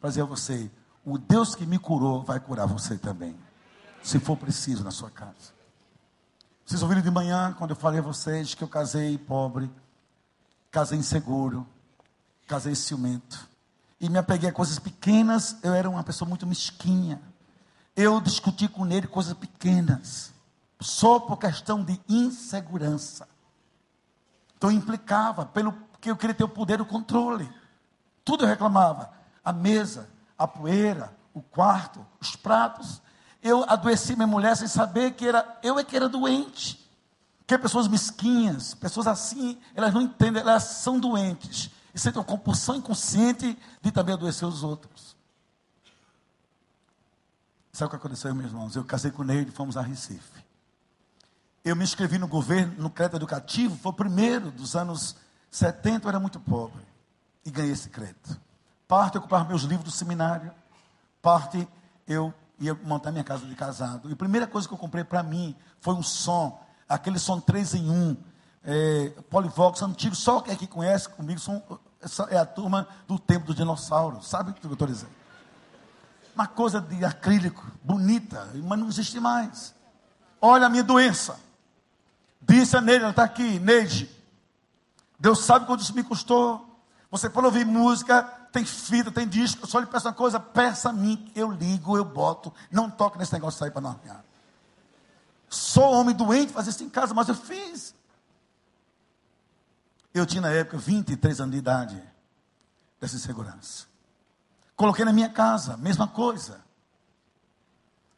[0.00, 0.70] Para dizer a você:
[1.04, 3.36] o Deus que me curou vai curar você também,
[4.02, 5.52] se for preciso na sua casa.
[6.64, 9.70] Vocês ouviram de manhã, quando eu falei a vocês que eu casei pobre,
[10.70, 11.66] casei inseguro,
[12.46, 13.48] casei ciumento,
[14.00, 17.20] e me apeguei a coisas pequenas, eu era uma pessoa muito mesquinha.
[17.94, 20.31] Eu discuti com ele coisas pequenas,
[20.82, 23.28] só por questão de insegurança.
[24.56, 27.48] Então implicava, pelo que eu queria ter o poder do controle.
[28.24, 29.12] Tudo eu reclamava
[29.44, 33.00] a mesa, a poeira, o quarto, os pratos.
[33.42, 36.78] Eu adoeci minha mulher sem saber que era eu é que era doente.
[37.46, 41.70] Que pessoas mesquinhas, pessoas assim, elas não entendem, elas são doentes.
[41.94, 45.16] E sentem uma compulsão inconsciente de também adoecer os outros.
[47.72, 48.76] Sabe o que aconteceu, meus irmãos?
[48.76, 50.41] Eu casei com ele, fomos a Recife.
[51.64, 55.14] Eu me inscrevi no governo, no crédito educativo, foi o primeiro dos anos
[55.50, 56.82] 70, eu era muito pobre.
[57.44, 58.40] E ganhei esse crédito.
[58.88, 60.50] Parte eu comprava meus livros do seminário,
[61.20, 61.68] parte
[62.06, 64.10] eu ia montar minha casa de casado.
[64.10, 67.74] E a primeira coisa que eu comprei para mim foi um som, aquele som 3
[67.74, 68.16] em 1,
[68.64, 71.62] é, Polivox antigo, só quem aqui conhece comigo são,
[72.28, 75.12] é a turma do tempo do dinossauro, sabe o que eu estou dizendo?
[76.34, 79.74] Uma coisa de acrílico, bonita, mas não existe mais.
[80.40, 81.38] Olha a minha doença.
[82.42, 84.10] Disse a Neide, ela está aqui, Neide.
[85.18, 86.68] Deus sabe quanto isso me custou.
[87.10, 89.62] Você pode ouvir música, tem fita, tem disco.
[89.62, 92.52] Eu só lhe peço uma coisa: peça a mim, eu ligo, eu boto.
[92.70, 94.24] Não toque nesse negócio sair para não arranhar.
[95.48, 97.94] Sou homem doente, fazer isso em casa, mas eu fiz.
[100.14, 102.02] Eu tinha na época 23 anos de idade
[103.00, 103.86] dessa segurança.
[104.74, 106.60] Coloquei na minha casa, mesma coisa.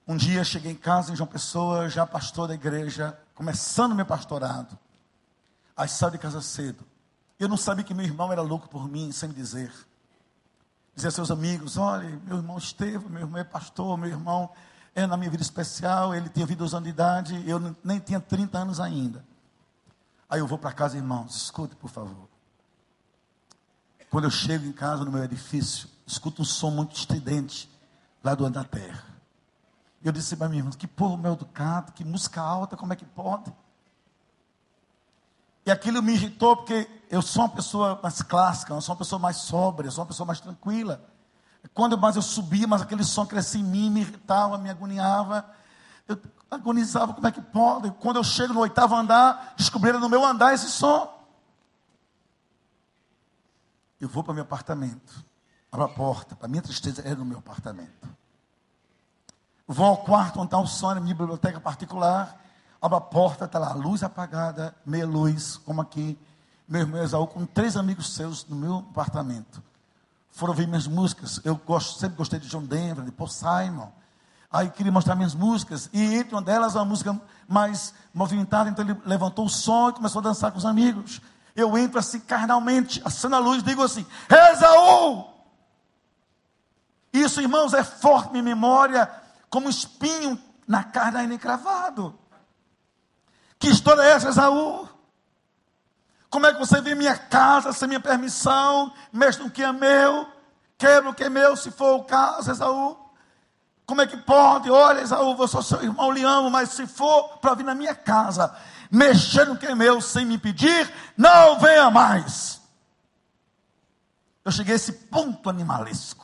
[0.07, 4.79] Um dia cheguei em casa em João Pessoa, já pastor da igreja, começando meu pastorado.
[5.77, 6.85] Aí saí de casa cedo.
[7.39, 9.73] Eu não sabia que meu irmão era louco por mim, sem me dizer.
[10.95, 14.51] Dizia aos seus amigos: olha, meu irmão Estevam, meu irmão é pastor, meu irmão
[14.95, 18.59] é na minha vida especial, ele tinha 22 anos de idade, eu nem tinha 30
[18.59, 19.25] anos ainda.
[20.31, 22.29] Aí eu vou para casa, irmãos, escute, por favor.
[24.11, 27.69] Quando eu chego em casa, no meu edifício, escuto um som muito estridente
[28.23, 29.14] lá do andar terra.
[30.05, 33.51] Eu disse para mim, que povo meu educado, que música alta, como é que pode?
[35.65, 39.19] E aquilo me irritou, porque eu sou uma pessoa mais clássica, eu sou uma pessoa
[39.19, 41.03] mais sóbria, eu sou uma pessoa mais tranquila.
[41.73, 45.51] Quando mais eu subia, mas aquele som crescia em mim, me irritava, me agoniava.
[46.07, 47.91] Eu agonizava, como é que pode?
[47.93, 51.11] Quando eu chego no oitavo andar, descobriram no meu andar esse som.
[53.99, 55.25] Eu vou para o meu apartamento,
[55.73, 58.15] abro a porta, para minha tristeza, é no meu apartamento.
[59.67, 62.39] Vou ao quarto onde está o na minha biblioteca particular,
[62.81, 66.19] abro a porta, está lá, luz apagada, meia luz, como aqui.
[66.69, 69.63] Meu irmão Exaú com três amigos seus no meu apartamento.
[70.31, 71.41] Foram ouvir minhas músicas.
[71.45, 73.89] Eu gosto, sempre gostei de John Denver, de Paul Simon.
[74.51, 75.89] Aí queria mostrar minhas músicas.
[75.93, 78.69] E entre uma delas, uma música mais movimentada.
[78.69, 81.21] Então ele levantou o som e começou a dançar com os amigos.
[81.57, 85.27] Eu entro assim carnalmente, acendo a luz, digo assim: Esaú!
[87.13, 89.09] Isso, irmãos, é forte minha memória,
[89.55, 90.37] como espinho
[90.67, 92.19] na carne ainda encravado.
[93.57, 94.89] Que história é essa, Esaú?
[96.29, 99.73] Como é que você vem em minha casa sem minha permissão, mexe no que é
[99.73, 100.27] meu,
[100.77, 102.99] quebra o que é meu, se for o caso, Esaú?
[103.87, 104.69] Como é que pode?
[104.73, 107.95] Olha, Esaú, eu sou seu irmão, lhe amo, mas se for para vir na minha
[107.95, 108.53] casa,
[108.91, 112.61] mexer no que é meu sem me pedir, não venha mais.
[114.45, 116.24] Eu cheguei a esse ponto animalesco.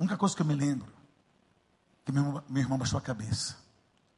[0.00, 0.90] A única coisa que eu me lembro,
[2.06, 3.54] que meu, meu irmão baixou a cabeça.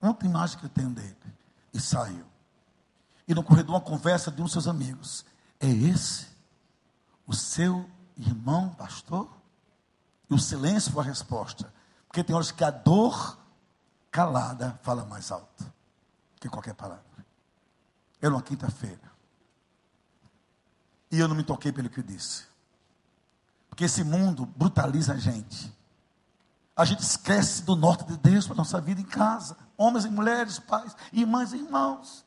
[0.01, 1.17] Outra imagem que eu tenho dele.
[1.75, 2.25] E saiu.
[3.27, 5.25] E no corredor, uma conversa de um dos seus amigos.
[5.59, 6.29] É esse
[7.27, 9.29] o seu irmão pastor?
[10.31, 11.73] E o silêncio foi a resposta.
[12.07, 13.37] Porque tem horas que a dor
[14.09, 15.73] calada fala mais alto
[16.39, 17.03] que qualquer palavra.
[18.21, 19.11] Era uma quinta-feira.
[21.11, 22.52] E eu não me toquei pelo que eu disse.
[23.73, 25.73] Porque esse mundo brutaliza a gente.
[26.77, 29.57] A gente esquece do norte de Deus para a nossa vida em casa.
[29.79, 32.23] Homens e mulheres, pais, irmãs e irmãos.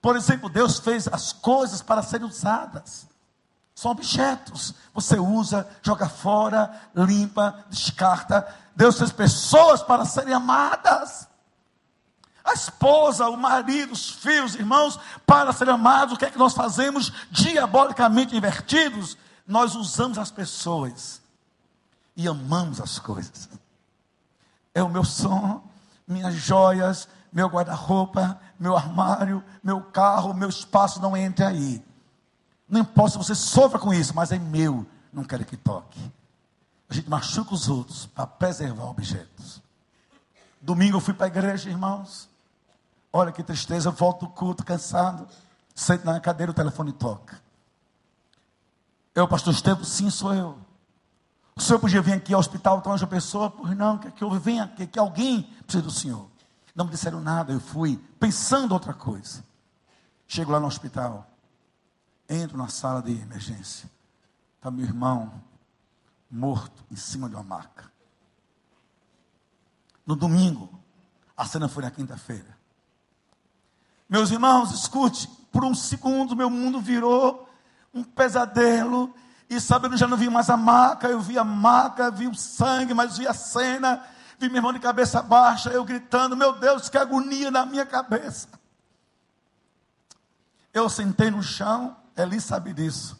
[0.00, 3.06] Por exemplo, Deus fez as coisas para serem usadas.
[3.74, 4.74] São objetos.
[4.94, 8.48] Você usa, joga fora, limpa, descarta.
[8.74, 11.28] Deus fez pessoas para serem amadas.
[12.42, 16.54] A esposa, o marido, os filhos, irmãos, para serem amados, o que é que nós
[16.54, 19.18] fazemos diabolicamente invertidos?
[19.48, 21.22] Nós usamos as pessoas
[22.14, 23.48] e amamos as coisas.
[24.74, 25.64] É o meu som,
[26.06, 31.82] minhas joias, meu guarda-roupa, meu armário, meu carro, meu espaço não entre aí.
[32.68, 35.98] Não importa se você sofra com isso, mas é meu, não quero que toque.
[36.90, 39.62] A gente machuca os outros para preservar objetos.
[40.60, 42.28] Domingo eu fui para a igreja, irmãos.
[43.10, 45.26] Olha que tristeza, eu volto do culto cansado.
[45.74, 47.47] Sento na cadeira, o telefone toca.
[49.18, 50.56] Eu, pastor Estevam, sim, sou eu.
[51.56, 53.50] O senhor podia vir aqui ao hospital, então, uma pessoa?
[53.50, 56.30] Pois não, que, que eu venha, que, que alguém precisa do senhor.
[56.72, 59.44] Não me disseram nada, eu fui pensando outra coisa.
[60.28, 61.28] Chego lá no hospital,
[62.28, 63.90] entro na sala de emergência.
[64.54, 65.32] Está meu irmão
[66.30, 67.90] morto em cima de uma maca.
[70.06, 70.70] No domingo,
[71.36, 72.56] a cena foi na quinta-feira.
[74.08, 77.47] Meus irmãos, escute, por um segundo meu mundo virou
[77.92, 79.14] um pesadelo.
[79.50, 82.34] E sabe, eu já não vi mais a maca, eu vi a maca, vi o
[82.34, 84.04] sangue, mas vi a cena
[84.38, 88.48] vi meu irmão de cabeça baixa, eu gritando, meu Deus, que agonia na minha cabeça.
[90.72, 93.18] Eu sentei no chão, Eli sabe disso.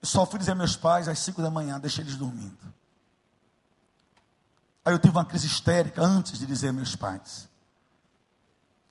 [0.00, 2.56] Eu só fui dizer a meus pais às cinco da manhã, deixei eles dormindo.
[4.84, 7.48] Aí eu tive uma crise histérica antes de dizer a meus pais.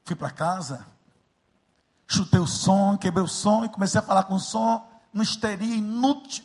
[0.04, 0.86] Fui para casa,
[2.08, 5.76] chutei o som, quebrei o som e comecei a falar com o som, no histeria
[5.76, 6.44] inútil.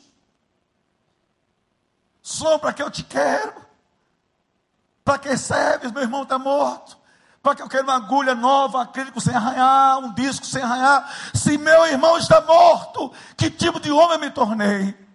[2.23, 3.61] Som para que eu te quero.
[5.05, 5.91] Para que serves?
[5.93, 6.99] Meu irmão está morto.
[7.43, 11.11] Para que eu quero uma agulha nova, acrílico sem arranhar, um disco sem arranhar?
[11.35, 15.11] Se meu irmão está morto, que tipo de homem eu me tornei?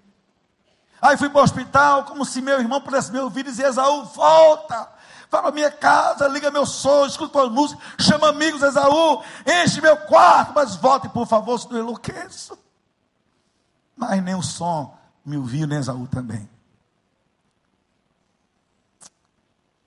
[1.02, 4.06] Aí fui para o hospital, como se meu irmão pudesse me ouvir e dizer: Esaú,
[4.06, 4.90] volta,
[5.30, 9.98] vai para minha casa, liga meu som, escuta as músicas, chama amigos, Esaú, enche meu
[9.98, 12.58] quarto, mas volte, por favor, se não enlouqueço.
[13.96, 16.50] Mas nem o som me ouviu, nem Esaú também.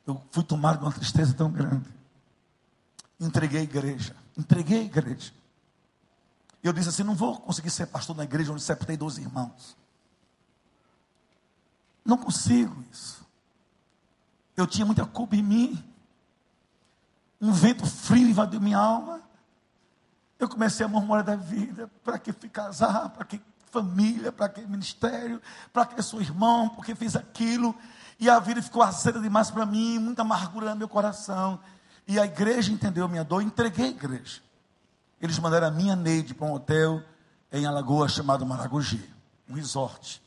[0.07, 1.89] Eu fui tomado de uma tristeza tão grande.
[3.20, 4.16] Entreguei a igreja.
[4.36, 5.32] Entreguei a igreja.
[6.62, 9.76] Eu disse assim: não vou conseguir ser pastor na igreja onde sepultei 12 irmãos.
[12.05, 13.18] Não consigo isso.
[14.59, 15.85] Eu tinha muita culpa em mim.
[17.41, 19.23] Um vento frio invadiu minha alma.
[20.37, 21.89] Eu comecei a murmurar da vida.
[22.03, 23.09] Para que fui casar?
[23.11, 23.41] Para que
[23.71, 24.33] família?
[24.33, 25.41] Para que ministério?
[25.73, 26.71] Para que sou irmão?
[26.71, 27.73] Porque fiz aquilo?
[28.19, 30.01] E a vida ficou acesa demais para mim.
[30.01, 31.61] Muita amargura no meu coração.
[32.09, 33.43] E a igreja entendeu a minha dor.
[33.43, 34.41] Entreguei a igreja.
[35.21, 37.01] Eles mandaram a minha Neide para um hotel
[37.53, 39.09] em Alagoas chamado Maragogi.
[39.49, 40.21] Um resort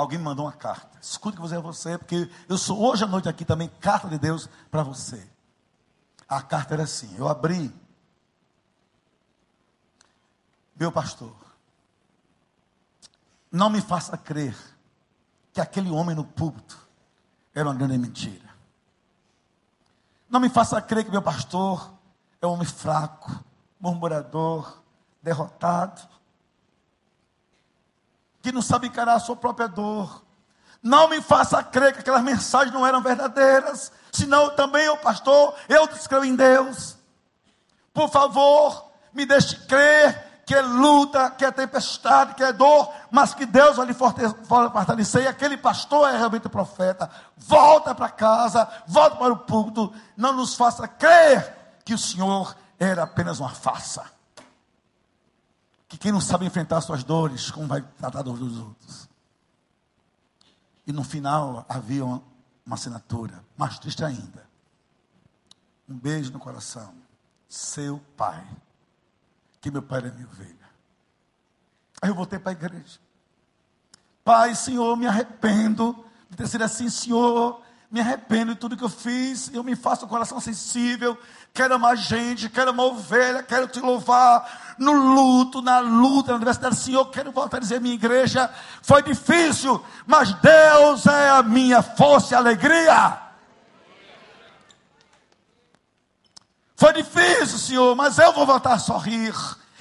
[0.00, 0.98] alguém me mandou uma carta.
[1.00, 4.18] Escute que você é você, porque eu sou hoje à noite aqui também carta de
[4.18, 5.28] Deus para você.
[6.28, 7.74] A carta era assim: eu abri,
[10.74, 11.34] meu pastor,
[13.52, 14.56] não me faça crer
[15.52, 16.78] que aquele homem no púlpito
[17.54, 18.48] era uma grande mentira.
[20.30, 21.92] Não me faça crer que meu pastor
[22.40, 23.44] é um homem fraco,
[23.78, 24.80] murmurador,
[25.22, 26.00] derrotado
[28.42, 30.22] que não sabe encarar a sua própria dor.
[30.82, 35.86] Não me faça crer que aquelas mensagens não eram verdadeiras, senão também eu, pastor, eu
[35.86, 36.96] descrevo em Deus.
[37.92, 43.34] Por favor, me deixe crer que é luta, que é tempestade, que é dor, mas
[43.34, 45.24] que Deus vai lhe fortalecer.
[45.24, 47.08] E aquele pastor é realmente profeta.
[47.36, 49.92] Volta para casa, volta para o púlpito.
[50.16, 54.19] Não nos faça crer que o Senhor era apenas uma farsa
[55.90, 59.08] que quem não sabe enfrentar suas dores, como vai tratar dos outros?
[60.86, 62.22] E no final havia uma,
[62.64, 64.48] uma assinatura, mais triste ainda.
[65.88, 66.94] Um beijo no coração.
[67.48, 68.46] Seu pai.
[69.60, 70.70] Que meu pai era minha ovelha.
[72.00, 73.00] Aí eu voltei para a igreja.
[74.22, 77.60] Pai, Senhor, me arrependo de ter sido assim, Senhor
[77.90, 81.18] me arrependo de tudo que eu fiz, eu me faço o coração sensível,
[81.52, 86.76] quero amar gente, quero amar ovelha, quero te louvar no luto, na luta, na universidade,
[86.76, 88.48] Senhor, quero voltar a dizer, minha igreja
[88.80, 93.18] foi difícil, mas Deus é a minha força e alegria.
[96.76, 99.34] Foi difícil, Senhor, mas eu vou voltar a sorrir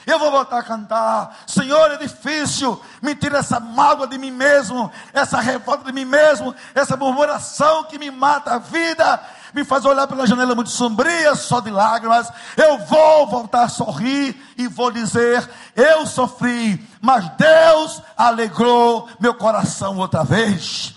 [0.09, 1.43] eu vou voltar a cantar.
[1.45, 2.81] Senhor, é difícil.
[3.01, 7.99] Me tira essa mágoa de mim mesmo, essa revolta de mim mesmo, essa murmuração que
[7.99, 9.21] me mata a vida,
[9.53, 12.31] me faz olhar pela janela muito sombria, só de lágrimas.
[12.57, 19.97] Eu vou voltar a sorrir e vou dizer: Eu sofri, mas Deus alegrou meu coração
[19.97, 20.95] outra vez.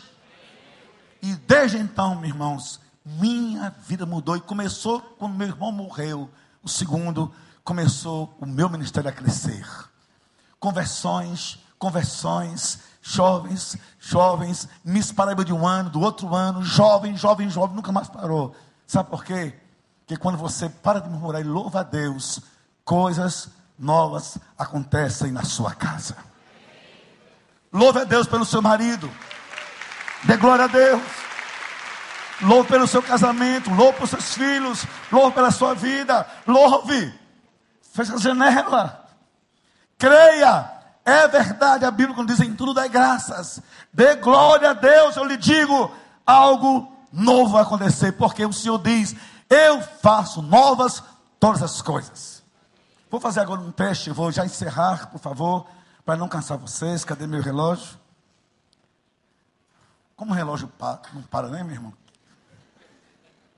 [1.22, 6.30] E desde então, meus irmãos, minha vida mudou e começou quando meu irmão morreu.
[6.62, 7.32] O segundo
[7.64, 9.66] começou o meu ministério a crescer.
[10.58, 17.76] Conversões, conversões, jovens, jovens, Miss Paraíba de um ano, do outro ano, jovem, jovem, jovem,
[17.76, 18.54] nunca mais parou.
[18.86, 19.54] Sabe por quê?
[20.00, 22.40] Porque quando você para de murmurar e louva a Deus,
[22.84, 23.48] coisas
[23.78, 26.16] novas acontecem na sua casa.
[27.72, 29.10] Louve a Deus pelo seu marido.
[30.24, 31.02] Dê glória a Deus.
[32.42, 33.70] Louve pelo seu casamento.
[33.70, 34.86] Louve pelos seus filhos.
[35.10, 36.26] Louve pela sua vida.
[36.46, 37.21] Louve.
[37.92, 39.06] Fecha a janela.
[39.98, 40.70] Creia.
[41.04, 43.60] É verdade a Bíblia quando diz em tudo dá graças.
[43.92, 45.16] Dê glória a Deus.
[45.16, 45.94] Eu lhe digo,
[46.26, 48.12] algo novo vai acontecer.
[48.12, 49.14] Porque o Senhor diz,
[49.48, 51.02] eu faço novas
[51.38, 52.42] todas as coisas.
[53.10, 54.10] Vou fazer agora um teste.
[54.10, 55.66] Vou já encerrar, por favor.
[56.04, 57.04] Para não cansar vocês.
[57.04, 58.00] Cadê meu relógio?
[60.16, 61.92] Como o relógio para, não para, né, meu irmão?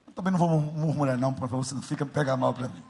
[0.07, 2.83] Eu também não vou murmurar, não, para você não fica pegar mal para mim.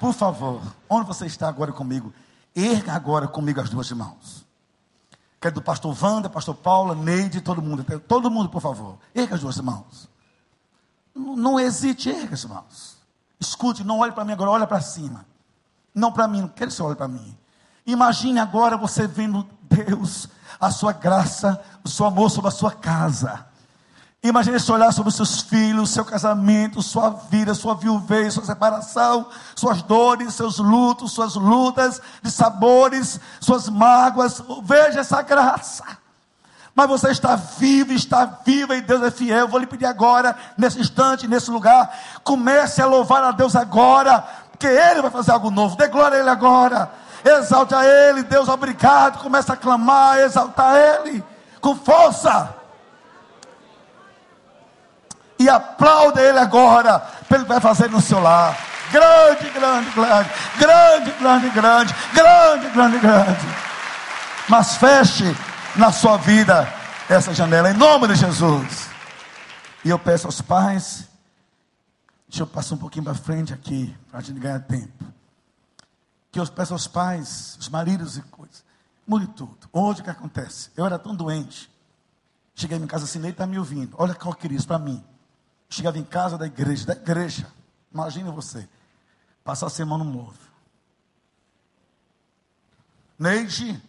[0.00, 2.10] Por favor, onde você está agora comigo?
[2.56, 4.46] Erga agora comigo as duas mãos.
[5.38, 7.84] Quero do pastor Wanda, pastor Paula, Neide, todo mundo.
[8.08, 8.98] Todo mundo, por favor.
[9.14, 10.08] Erga as duas mãos.
[11.14, 12.96] Não, não hesite, erga as mãos.
[13.38, 15.26] Escute, não olhe para mim agora, olha para cima.
[15.94, 17.36] Não para mim, não quero que você olhe para mim.
[17.84, 23.46] Imagine agora você vendo Deus, a sua graça, o seu amor sobre a sua casa.
[24.22, 29.80] Imagine se olhar sobre seus filhos, seu casamento, sua vida, sua viuvez, sua separação, suas
[29.80, 34.42] dores, seus lutos, suas lutas de sabores, suas mágoas.
[34.62, 35.84] Veja essa graça.
[36.74, 39.48] mas você está vivo, está viva e Deus é fiel.
[39.48, 41.90] Vou lhe pedir agora, nesse instante, nesse lugar,
[42.22, 45.76] comece a louvar a Deus agora, porque Ele vai fazer algo novo.
[45.76, 46.90] Dê glória a Ele agora.
[47.24, 49.22] Exalte a Ele, Deus, obrigado.
[49.22, 51.24] Comece a clamar, exaltar Ele
[51.62, 52.59] com força.
[55.40, 58.54] E aplauda Ele agora, pelo que vai fazer no seu lar.
[58.92, 63.46] Grande, grande, grande, grande, grande, grande, grande, grande, grande.
[64.50, 65.24] Mas feche
[65.76, 66.70] na sua vida
[67.08, 68.90] essa janela, em nome de Jesus.
[69.82, 71.08] E eu peço aos pais,
[72.28, 75.06] deixa eu passar um pouquinho para frente aqui, para a gente ganhar tempo.
[76.30, 78.62] Que eu peço aos pais, os maridos e coisas,
[79.06, 79.56] mude tudo.
[79.72, 80.70] Hoje o que acontece?
[80.76, 81.70] Eu era tão doente,
[82.54, 83.96] cheguei em casa assim, nem está me ouvindo.
[83.96, 85.02] Olha qual que isso para mim.
[85.70, 87.50] Chegava em casa da igreja, da igreja.
[87.90, 88.68] Imagine você,
[89.42, 90.38] passar a semana no novo.
[93.18, 93.80] Neide,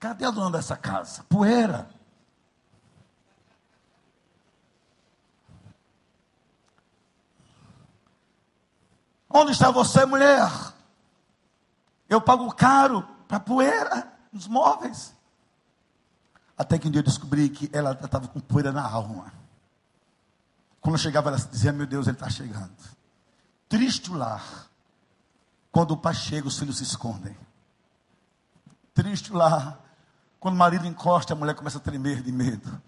[0.00, 1.22] Cadê a dona dessa casa?
[1.28, 1.90] Poeira.
[9.28, 10.50] Onde está você, mulher?
[12.08, 15.14] Eu pago caro para poeira nos móveis.
[16.56, 19.39] Até que um dia eu descobri que ela estava com poeira na alma.
[20.80, 22.72] Quando chegava, ela dizia: Meu Deus, ele está chegando.
[23.68, 24.68] Triste o lar.
[25.70, 27.36] Quando o pai chega, os filhos se escondem.
[28.92, 29.80] Triste o lar
[30.40, 32.80] quando o marido encosta, a mulher começa a tremer de medo.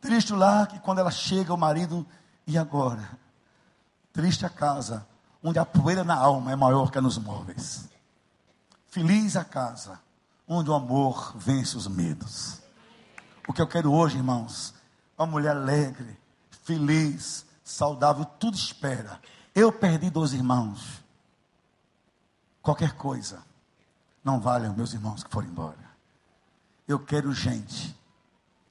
[0.00, 2.04] Triste o lar que quando ela chega, o marido,
[2.44, 3.08] e agora?
[4.12, 5.06] Triste a casa,
[5.40, 7.88] onde a poeira na alma é maior que nos móveis.
[8.88, 10.00] Feliz a casa,
[10.46, 12.60] onde o amor vence os medos.
[13.46, 14.74] O que eu quero hoje, irmãos,
[15.16, 16.18] uma mulher alegre,
[16.66, 19.20] feliz, saudável, tudo espera.
[19.54, 21.00] Eu perdi dois irmãos.
[22.60, 23.40] Qualquer coisa
[24.24, 25.86] não vale os meus irmãos que foram embora.
[26.86, 27.96] Eu quero gente.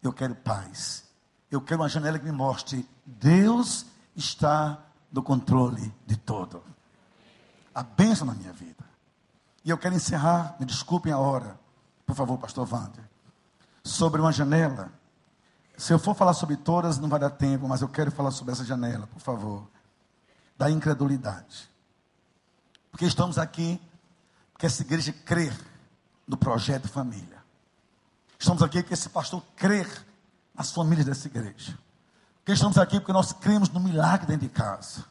[0.04, 1.06] Eu quero paz.
[1.50, 4.78] Eu quero uma janela que me mostre: Deus está
[5.10, 6.62] no controle de todo.
[7.74, 8.84] A bênção na minha vida.
[9.64, 11.58] E eu quero encerrar, me desculpem a hora,
[12.06, 13.04] por favor, pastor Wander,
[13.84, 14.92] sobre uma janela.
[15.78, 18.54] Se eu for falar sobre todas, não vai dar tempo, mas eu quero falar sobre
[18.54, 19.68] essa janela, por favor.
[20.58, 21.70] Da incredulidade.
[22.92, 23.80] Porque estamos aqui,
[24.54, 25.52] porque essa igreja crê
[26.28, 27.44] no projeto família.
[28.40, 29.88] Estamos aqui porque esse pastor crer
[30.54, 31.78] nas famílias dessa igreja.
[32.38, 35.04] Porque estamos aqui porque nós cremos no milagre dentro de casa.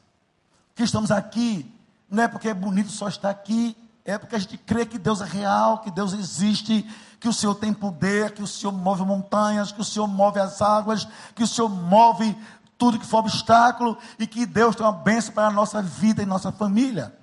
[0.69, 1.71] Porque estamos aqui
[2.09, 5.21] não é porque é bonito só estar aqui, é porque a gente crê que Deus
[5.21, 6.89] é real, que Deus existe,
[7.25, 10.61] que o Senhor tem poder, que o Senhor move montanhas, que o Senhor move as
[10.61, 12.37] águas, que o Senhor move
[12.77, 16.27] tudo que for obstáculo e que Deus tem uma bênção para a nossa vida e
[16.27, 17.17] nossa família.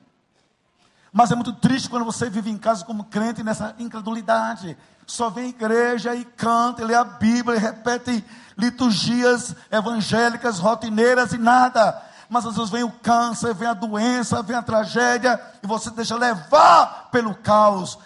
[1.13, 4.75] Mas é muito triste quando você vive em casa como crente nessa incredulidade
[5.05, 8.25] só vem à igreja e canta, e lê a Bíblia, e repete
[8.57, 12.01] liturgias evangélicas, rotineiras e nada.
[12.27, 16.15] Mas às vezes vem o câncer, vem a doença, vem a tragédia, e você deixa
[16.15, 17.99] levar pelo caos,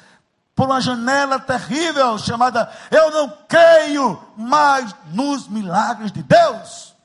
[0.55, 6.95] por uma janela terrível chamada Eu não creio mais nos milagres de Deus.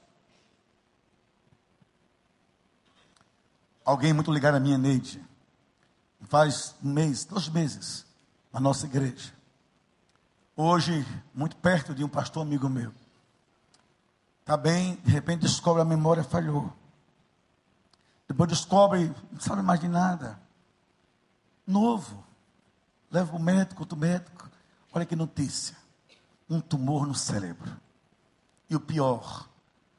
[3.84, 5.20] Alguém muito ligado a minha Neide,
[6.28, 8.06] faz um mês, dois meses,
[8.52, 9.40] na nossa igreja
[10.60, 12.92] hoje, muito perto de um pastor amigo meu.
[14.40, 16.72] Está bem, de repente descobre a memória falhou.
[18.28, 20.38] Depois descobre, não sabe mais de nada.
[21.66, 22.24] Novo.
[23.10, 24.48] Leva o médico, outro médico.
[24.92, 25.76] Olha que notícia.
[26.48, 27.70] Um tumor no cérebro.
[28.68, 29.48] E o pior,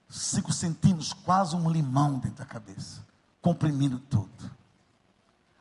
[0.10, 3.06] cinco centímetros, quase um limão dentro da cabeça.
[3.42, 4.52] Comprimindo tudo.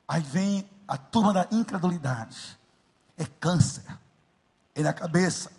[0.07, 2.59] Aí vem a turma da incredulidade.
[3.16, 3.84] É câncer
[4.74, 5.51] é a cabeça.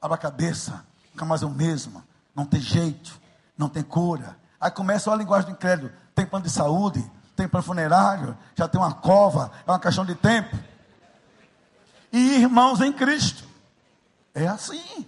[0.00, 2.02] Abre a cabeça, nunca mais é o mesmo.
[2.34, 3.20] Não tem jeito,
[3.56, 4.36] não tem cura.
[4.60, 5.92] Aí começa a linguagem do incrédulo.
[6.14, 10.14] Tem plano de saúde, tem plano funerário, já tem uma cova, é uma questão de
[10.14, 10.56] tempo.
[12.12, 13.44] E irmãos em Cristo.
[14.34, 15.06] É assim.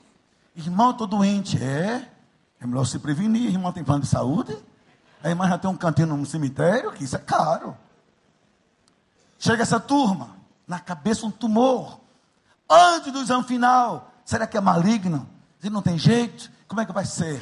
[0.54, 1.62] Irmão, estou doente.
[1.62, 2.08] É.
[2.60, 3.50] É melhor se prevenir.
[3.50, 4.56] Irmão tem plano de saúde.
[5.22, 7.76] A irmã já tem um cantinho no cemitério, que isso é caro.
[9.38, 10.36] Chega essa turma,
[10.66, 12.00] na cabeça um tumor
[12.68, 14.12] antes do exame final.
[14.24, 15.28] Será que é maligno?
[15.62, 17.40] Não tem jeito, como é que vai ser?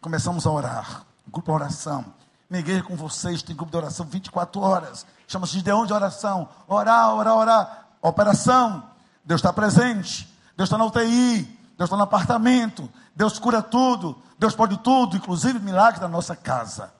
[0.00, 1.06] Começamos a orar.
[1.26, 2.04] Grupo de oração.
[2.50, 5.06] Igreja com vocês tem grupo de oração 24 horas.
[5.26, 6.48] Chama-se de oração.
[6.68, 7.88] Orar, orar, orar.
[8.00, 8.90] Operação.
[9.24, 10.32] Deus está presente.
[10.56, 11.42] Deus está na UTI.
[11.76, 12.88] Deus está no apartamento.
[13.14, 14.20] Deus cura tudo.
[14.38, 16.92] Deus pode tudo, inclusive milagres da nossa casa.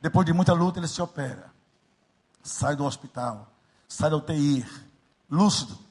[0.00, 1.50] Depois de muita luta, ele se opera.
[2.42, 3.48] Sai do hospital.
[3.88, 4.66] Sai da UTI.
[5.30, 5.84] Lúcido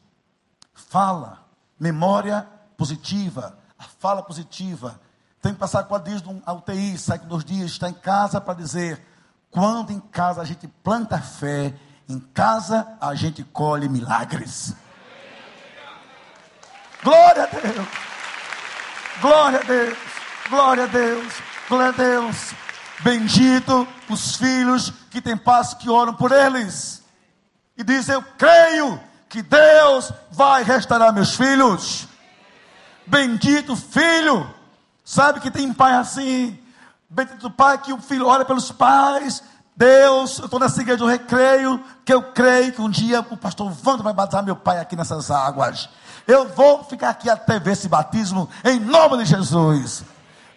[0.93, 1.39] fala,
[1.79, 5.01] memória positiva, a fala positiva.
[5.41, 8.53] Tem que passar quatro dias num UTI, sai com dois dias, está em casa para
[8.53, 9.03] dizer:
[9.49, 11.75] quando em casa a gente planta fé,
[12.07, 14.75] em casa a gente colhe milagres.
[17.03, 17.87] Glória a Deus!
[19.21, 19.97] Glória a Deus!
[20.49, 21.33] Glória a Deus!
[21.67, 22.53] Glória a Deus!
[23.01, 27.03] Bendito os filhos que têm paz, que oram por eles.
[27.77, 32.07] E diz: Eu creio que Deus vai restaurar meus filhos.
[33.05, 34.49] Bendito filho.
[35.03, 36.57] Sabe que tem pai assim.
[37.09, 39.43] Bendito pai que o filho ora pelos pais.
[39.75, 43.73] Deus, eu estou nessa igreja do recreio, que eu creio que um dia o pastor
[43.83, 45.89] Wanda vai batizar meu pai aqui nessas águas.
[46.27, 50.03] Eu vou ficar aqui até ver esse batismo, em nome de Jesus.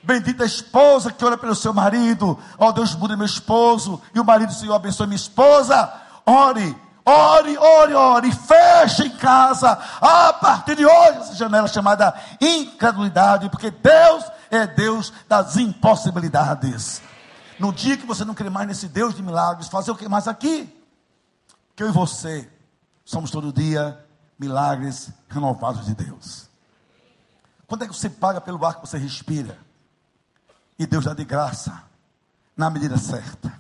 [0.03, 2.39] Bendita esposa que ora pelo seu marido.
[2.57, 4.01] Ó oh, Deus, muda meu esposo.
[4.15, 5.93] E o marido, Senhor, abençoe minha esposa.
[6.25, 8.33] Ore, ore, ore, ore.
[8.33, 9.77] Feche em casa.
[10.01, 13.51] A partir de hoje, essa janela chamada incredulidade.
[13.51, 17.03] Porque Deus é Deus das impossibilidades.
[17.59, 20.29] No dia que você não crê mais nesse Deus de milagres, fazer o que mais
[20.29, 20.73] aqui?
[21.75, 22.49] Que eu e você
[23.05, 24.06] somos todo dia
[24.39, 26.49] milagres renovados de Deus.
[27.67, 29.59] Quando é que você paga pelo ar que você respira?
[30.79, 31.83] E Deus dá de graça,
[32.57, 33.53] na medida certa.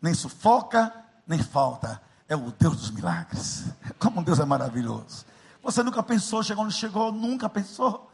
[0.00, 0.92] Nem sufoca,
[1.26, 2.00] nem falta.
[2.28, 3.64] É o Deus dos milagres.
[3.98, 5.24] Como Deus é maravilhoso.
[5.62, 8.10] Você nunca pensou, chegou onde chegou, nunca pensou.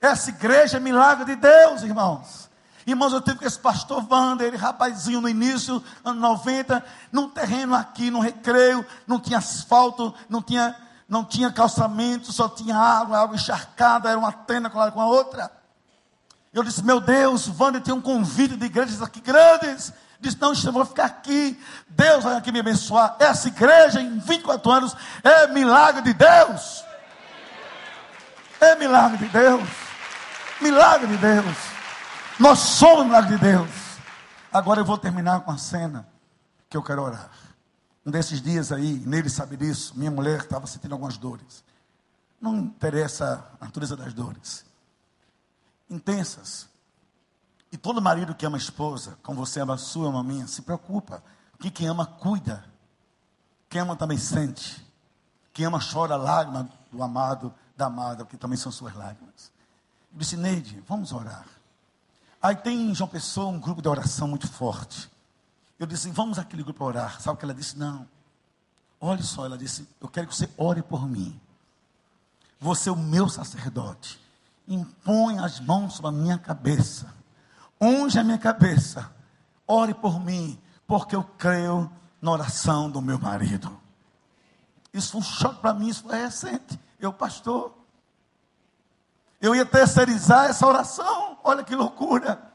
[0.00, 2.48] Essa igreja é milagre de Deus, irmãos.
[2.86, 7.74] Irmãos, eu tive com esse pastor Wander, ele rapazinho no início, anos 90, num terreno
[7.74, 10.76] aqui, no recreio, não tinha asfalto, não tinha,
[11.08, 15.50] não tinha calçamento, só tinha água, água encharcada, era uma tenda colada com a outra.
[16.52, 19.92] Eu disse, meu Deus, Wander tem um convite de igrejas aqui grandes.
[20.20, 21.60] Disse, não, eu vou ficar aqui.
[21.88, 23.16] Deus vai aqui me abençoar.
[23.18, 26.84] Essa igreja, em 24 anos, é milagre de Deus.
[28.60, 29.68] É milagre de Deus.
[30.60, 31.56] Milagre de Deus.
[32.38, 33.70] Nós somos milagre de Deus.
[34.52, 36.06] Agora eu vou terminar com a cena
[36.70, 37.28] que eu quero orar.
[38.04, 41.64] Um desses dias aí, nele sabe disso, minha mulher estava sentindo algumas dores.
[42.40, 44.64] Não interessa a natureza das dores
[45.94, 46.68] intensas.
[47.70, 50.46] E todo marido que ama a esposa, como você ama a sua, ama a minha,
[50.46, 51.22] se preocupa.
[51.52, 52.64] Porque quem ama, cuida.
[53.68, 54.84] Quem ama também sente.
[55.52, 59.52] Quem ama chora lágrima do amado, da amada, que também são suas lágrimas.
[60.12, 61.46] Eu disse, Neide, vamos orar.
[62.40, 65.10] Aí tem em João Pessoa um grupo de oração muito forte.
[65.78, 67.20] Eu disse, vamos àquele grupo orar.
[67.20, 67.78] Sabe o que ela disse?
[67.78, 68.08] Não.
[69.00, 71.38] Olhe só, ela disse, eu quero que você ore por mim.
[72.60, 74.24] Você é o meu sacerdote
[74.66, 77.14] impõe as mãos sobre a minha cabeça,
[77.80, 79.10] unge a minha cabeça,
[79.66, 83.78] ore por mim, porque eu creio na oração do meu marido.
[84.92, 86.78] Isso foi um choque para mim, isso foi recente.
[86.98, 87.74] Eu, pastor,
[89.40, 92.52] eu ia terceirizar essa oração, olha que loucura.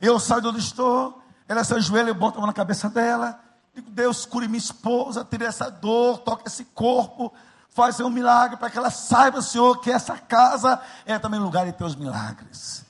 [0.00, 3.38] Eu saio de onde estou, ela se ajoelha, eu boto a mão na cabeça dela,
[3.74, 7.32] digo, Deus, cure minha esposa, tire essa dor, toque esse corpo,
[7.70, 11.72] fazer um milagre para que ela saiba, Senhor, que essa casa é também lugar de
[11.72, 12.84] teus milagres.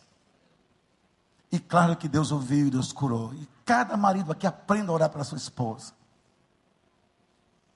[1.51, 3.33] E claro que Deus ouviu e Deus curou.
[3.35, 5.93] E cada marido aqui aprenda a orar para sua esposa.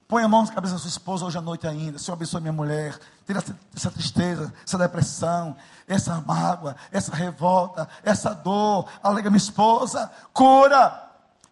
[0.09, 1.99] Põe a mão na cabeça da sua esposa hoje à noite ainda.
[1.99, 2.99] Senhor, abençoe minha mulher.
[3.27, 5.55] Tira essa, essa tristeza, essa depressão,
[5.89, 8.87] essa mágoa, essa revolta, essa dor.
[9.03, 10.11] Alega minha esposa.
[10.33, 11.07] Cura.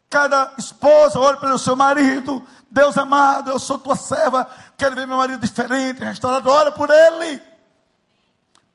[0.08, 2.46] Cada esposa olha pelo seu marido.
[2.70, 4.48] Deus amado, eu sou tua serva.
[4.76, 6.48] Quero ver meu marido diferente, restaurado.
[6.50, 7.42] Ora por ele.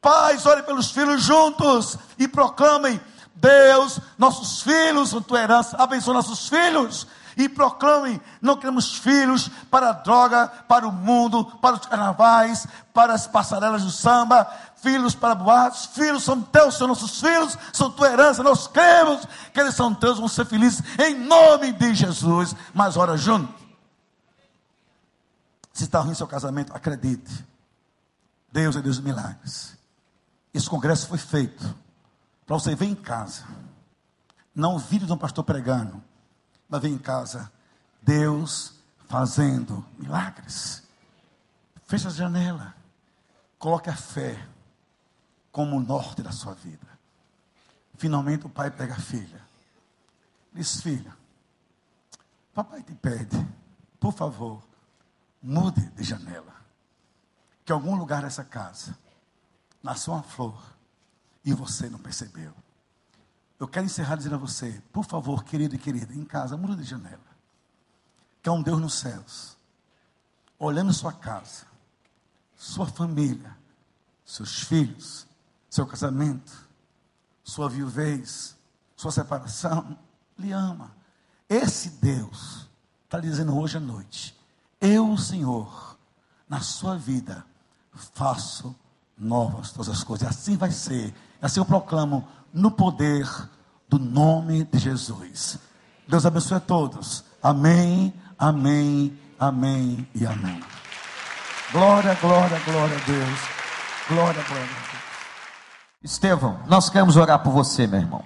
[0.02, 3.00] Pais, olhem pelos filhos juntos e proclamem:
[3.36, 5.78] Deus, nossos filhos são tua herança.
[5.78, 11.76] Abençoe nossos filhos e proclamem: não queremos filhos para a droga, para o mundo, para
[11.76, 14.48] os carnavais, para as passarelas do samba,
[14.82, 19.60] filhos para boatos, filhos são teus, são nossos filhos, são tua herança, nós cremos que
[19.60, 22.56] eles são teus, vão ser felizes em nome de Jesus.
[22.74, 23.54] Mas ora junto.
[25.72, 27.46] Se está ruim seu casamento, acredite.
[28.52, 29.78] Deus é Deus de milagres.
[30.54, 31.74] Esse congresso foi feito
[32.46, 33.46] para você ver em casa.
[34.54, 36.04] Não vídeo de um pastor pregando,
[36.72, 37.52] mas ver em casa.
[38.02, 38.74] Deus
[39.10, 40.82] fazendo milagres.
[41.86, 42.74] Feche a janela.
[43.60, 44.48] Coloque a fé
[45.52, 46.88] como o norte da sua vida.
[47.98, 49.42] Finalmente o pai pega a filha.
[50.54, 51.16] Diz, filha,
[52.54, 53.38] papai te pede,
[54.00, 54.62] por favor,
[55.42, 56.56] mude de janela.
[57.64, 58.98] Que algum lugar dessa casa
[59.84, 60.62] nasceu uma flor
[61.46, 62.54] e você não percebeu.
[63.62, 66.84] Eu quero encerrar dizendo a você, por favor, querido e querida, em casa, mude de
[66.84, 67.22] janela.
[68.42, 69.56] Que é um Deus nos céus,
[70.58, 71.68] olhando sua casa,
[72.58, 73.56] sua família,
[74.26, 75.28] seus filhos,
[75.70, 76.52] seu casamento,
[77.44, 78.58] sua viuvez,
[78.96, 79.96] sua separação,
[80.40, 80.92] lhe ama.
[81.48, 82.68] Esse Deus
[83.04, 84.36] está dizendo hoje à noite:
[84.82, 86.00] Eu, Senhor,
[86.50, 87.46] na sua vida,
[88.16, 88.76] faço
[89.16, 90.28] novas todas as coisas.
[90.28, 91.14] Assim vai ser.
[91.40, 93.28] Assim eu proclamo no poder
[93.88, 95.60] do nome de Jesus.
[96.08, 97.24] Deus abençoe a todos.
[97.42, 100.62] Amém, amém, amém e amém.
[101.72, 103.40] Glória, glória, glória a Deus.
[104.08, 105.02] Glória, glória a Deus.
[106.04, 108.24] Estevão, nós queremos orar por você, meu irmão.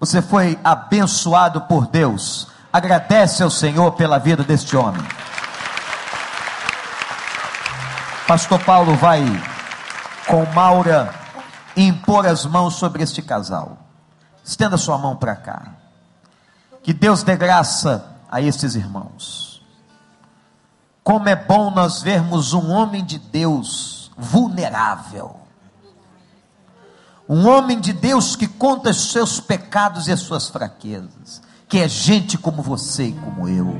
[0.00, 2.48] Você foi abençoado por Deus.
[2.72, 5.02] Agradece ao Senhor pela vida deste homem.
[8.26, 9.22] Pastor Paulo vai
[10.26, 11.21] com Maura
[11.76, 13.78] impor as mãos sobre este casal.
[14.44, 15.74] Estenda sua mão para cá.
[16.82, 19.62] Que Deus dê graça a estes irmãos.
[21.04, 25.42] Como é bom nós vermos um homem de Deus vulnerável
[27.32, 31.88] um homem de Deus que conta os seus pecados e as suas fraquezas, que é
[31.88, 33.74] gente como você e como eu.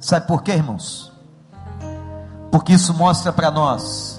[0.00, 1.12] Sabe por quê, irmãos?
[2.50, 4.18] Porque isso mostra para nós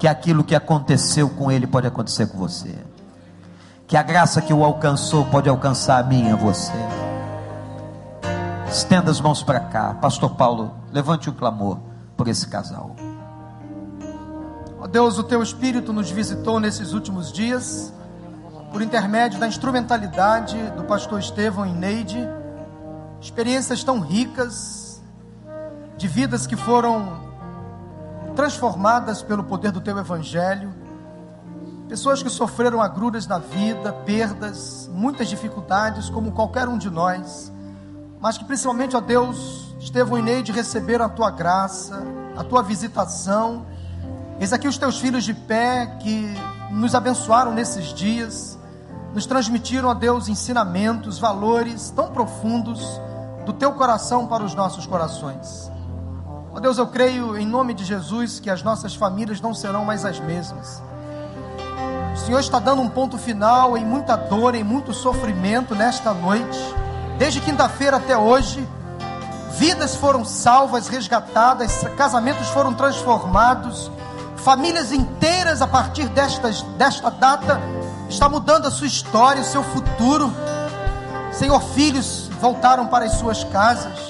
[0.00, 2.74] que aquilo que aconteceu com ele pode acontecer com você.
[3.86, 6.72] Que a graça que o alcançou pode alcançar a mim e a você.
[8.66, 11.78] Estenda as mãos para cá, Pastor Paulo, levante o um clamor
[12.16, 12.96] por esse casal.
[14.80, 17.92] Ó Deus, o teu Espírito nos visitou nesses últimos dias,
[18.72, 22.26] por intermédio da instrumentalidade do pastor Estevão e Neide,
[23.20, 25.02] experiências tão ricas,
[25.98, 27.29] de vidas que foram
[28.34, 30.72] transformadas pelo poder do teu Evangelho,
[31.88, 37.52] pessoas que sofreram agruras na vida, perdas, muitas dificuldades, como qualquer um de nós,
[38.20, 42.02] mas que principalmente, ó Deus, Estevão e Neide receberam a tua graça,
[42.36, 43.66] a tua visitação.
[44.38, 46.32] Eis aqui os teus filhos de pé que
[46.70, 48.58] nos abençoaram nesses dias,
[49.14, 53.00] nos transmitiram a Deus ensinamentos, valores tão profundos
[53.44, 55.70] do teu coração para os nossos corações.
[56.52, 60.04] Ó Deus, eu creio em nome de Jesus que as nossas famílias não serão mais
[60.04, 60.82] as mesmas.
[62.14, 66.58] O Senhor está dando um ponto final em muita dor, em muito sofrimento nesta noite.
[67.18, 68.66] Desde quinta-feira até hoje,
[69.58, 73.90] vidas foram salvas, resgatadas, casamentos foram transformados,
[74.40, 77.60] Famílias inteiras a partir destas, desta data
[78.08, 80.32] está mudando a sua história, o seu futuro.
[81.30, 84.09] Senhor, filhos voltaram para as suas casas.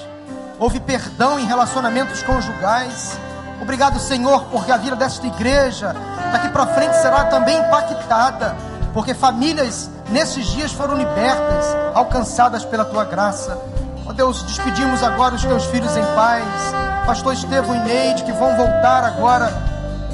[0.60, 3.18] Houve perdão em relacionamentos conjugais.
[3.62, 5.96] Obrigado, Senhor, porque a vida desta igreja
[6.30, 8.54] daqui para frente será também impactada,
[8.92, 11.64] porque famílias nesses dias foram libertas,
[11.94, 13.56] alcançadas pela tua graça.
[14.06, 16.44] Ó Deus, despedimos agora os teus filhos em paz,
[17.06, 19.50] pastor Estevão e Neide, que vão voltar agora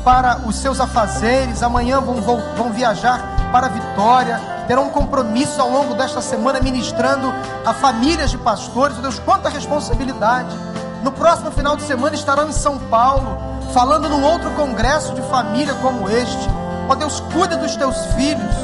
[0.04, 3.20] para os seus afazeres, amanhã vão, vão, vão viajar
[3.50, 7.32] para Vitória, terão um compromisso ao longo desta semana ministrando
[7.64, 8.96] a famílias de pastores.
[8.98, 10.56] Deus, quanta responsabilidade!
[11.02, 13.38] No próximo final de semana estarão em São Paulo,
[13.72, 16.48] falando num outro congresso de família como este.
[16.88, 18.54] Ó Deus, cuida dos teus filhos,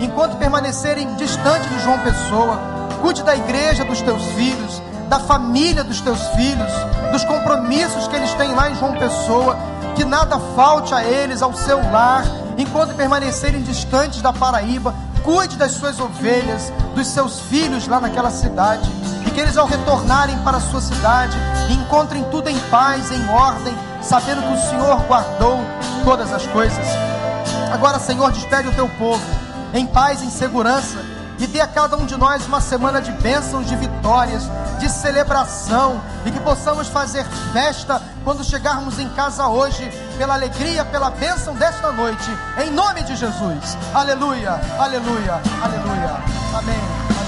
[0.00, 2.58] enquanto permanecerem distante de João Pessoa.
[3.00, 6.72] Cuide da igreja dos teus filhos, da família dos teus filhos,
[7.12, 9.56] dos compromissos que eles têm lá em João Pessoa
[9.98, 12.24] que nada falte a eles, ao seu lar,
[12.56, 14.94] enquanto permanecerem distantes da Paraíba.
[15.28, 18.90] Cuide das suas ovelhas, dos seus filhos lá naquela cidade,
[19.26, 21.36] e que eles, ao retornarem para a sua cidade,
[21.70, 25.58] encontrem tudo em paz, em ordem, sabendo que o Senhor guardou
[26.02, 26.86] todas as coisas.
[27.70, 29.22] Agora, Senhor, despede o teu povo
[29.74, 30.96] em paz, em segurança
[31.38, 34.44] e dê a cada um de nós uma semana de bênçãos, de vitórias,
[34.78, 41.10] de celebração e que possamos fazer festa quando chegarmos em casa hoje, pela alegria, pela
[41.10, 42.30] bênção desta noite,
[42.62, 43.78] em nome de Jesus.
[43.94, 47.27] Aleluia, aleluia, aleluia.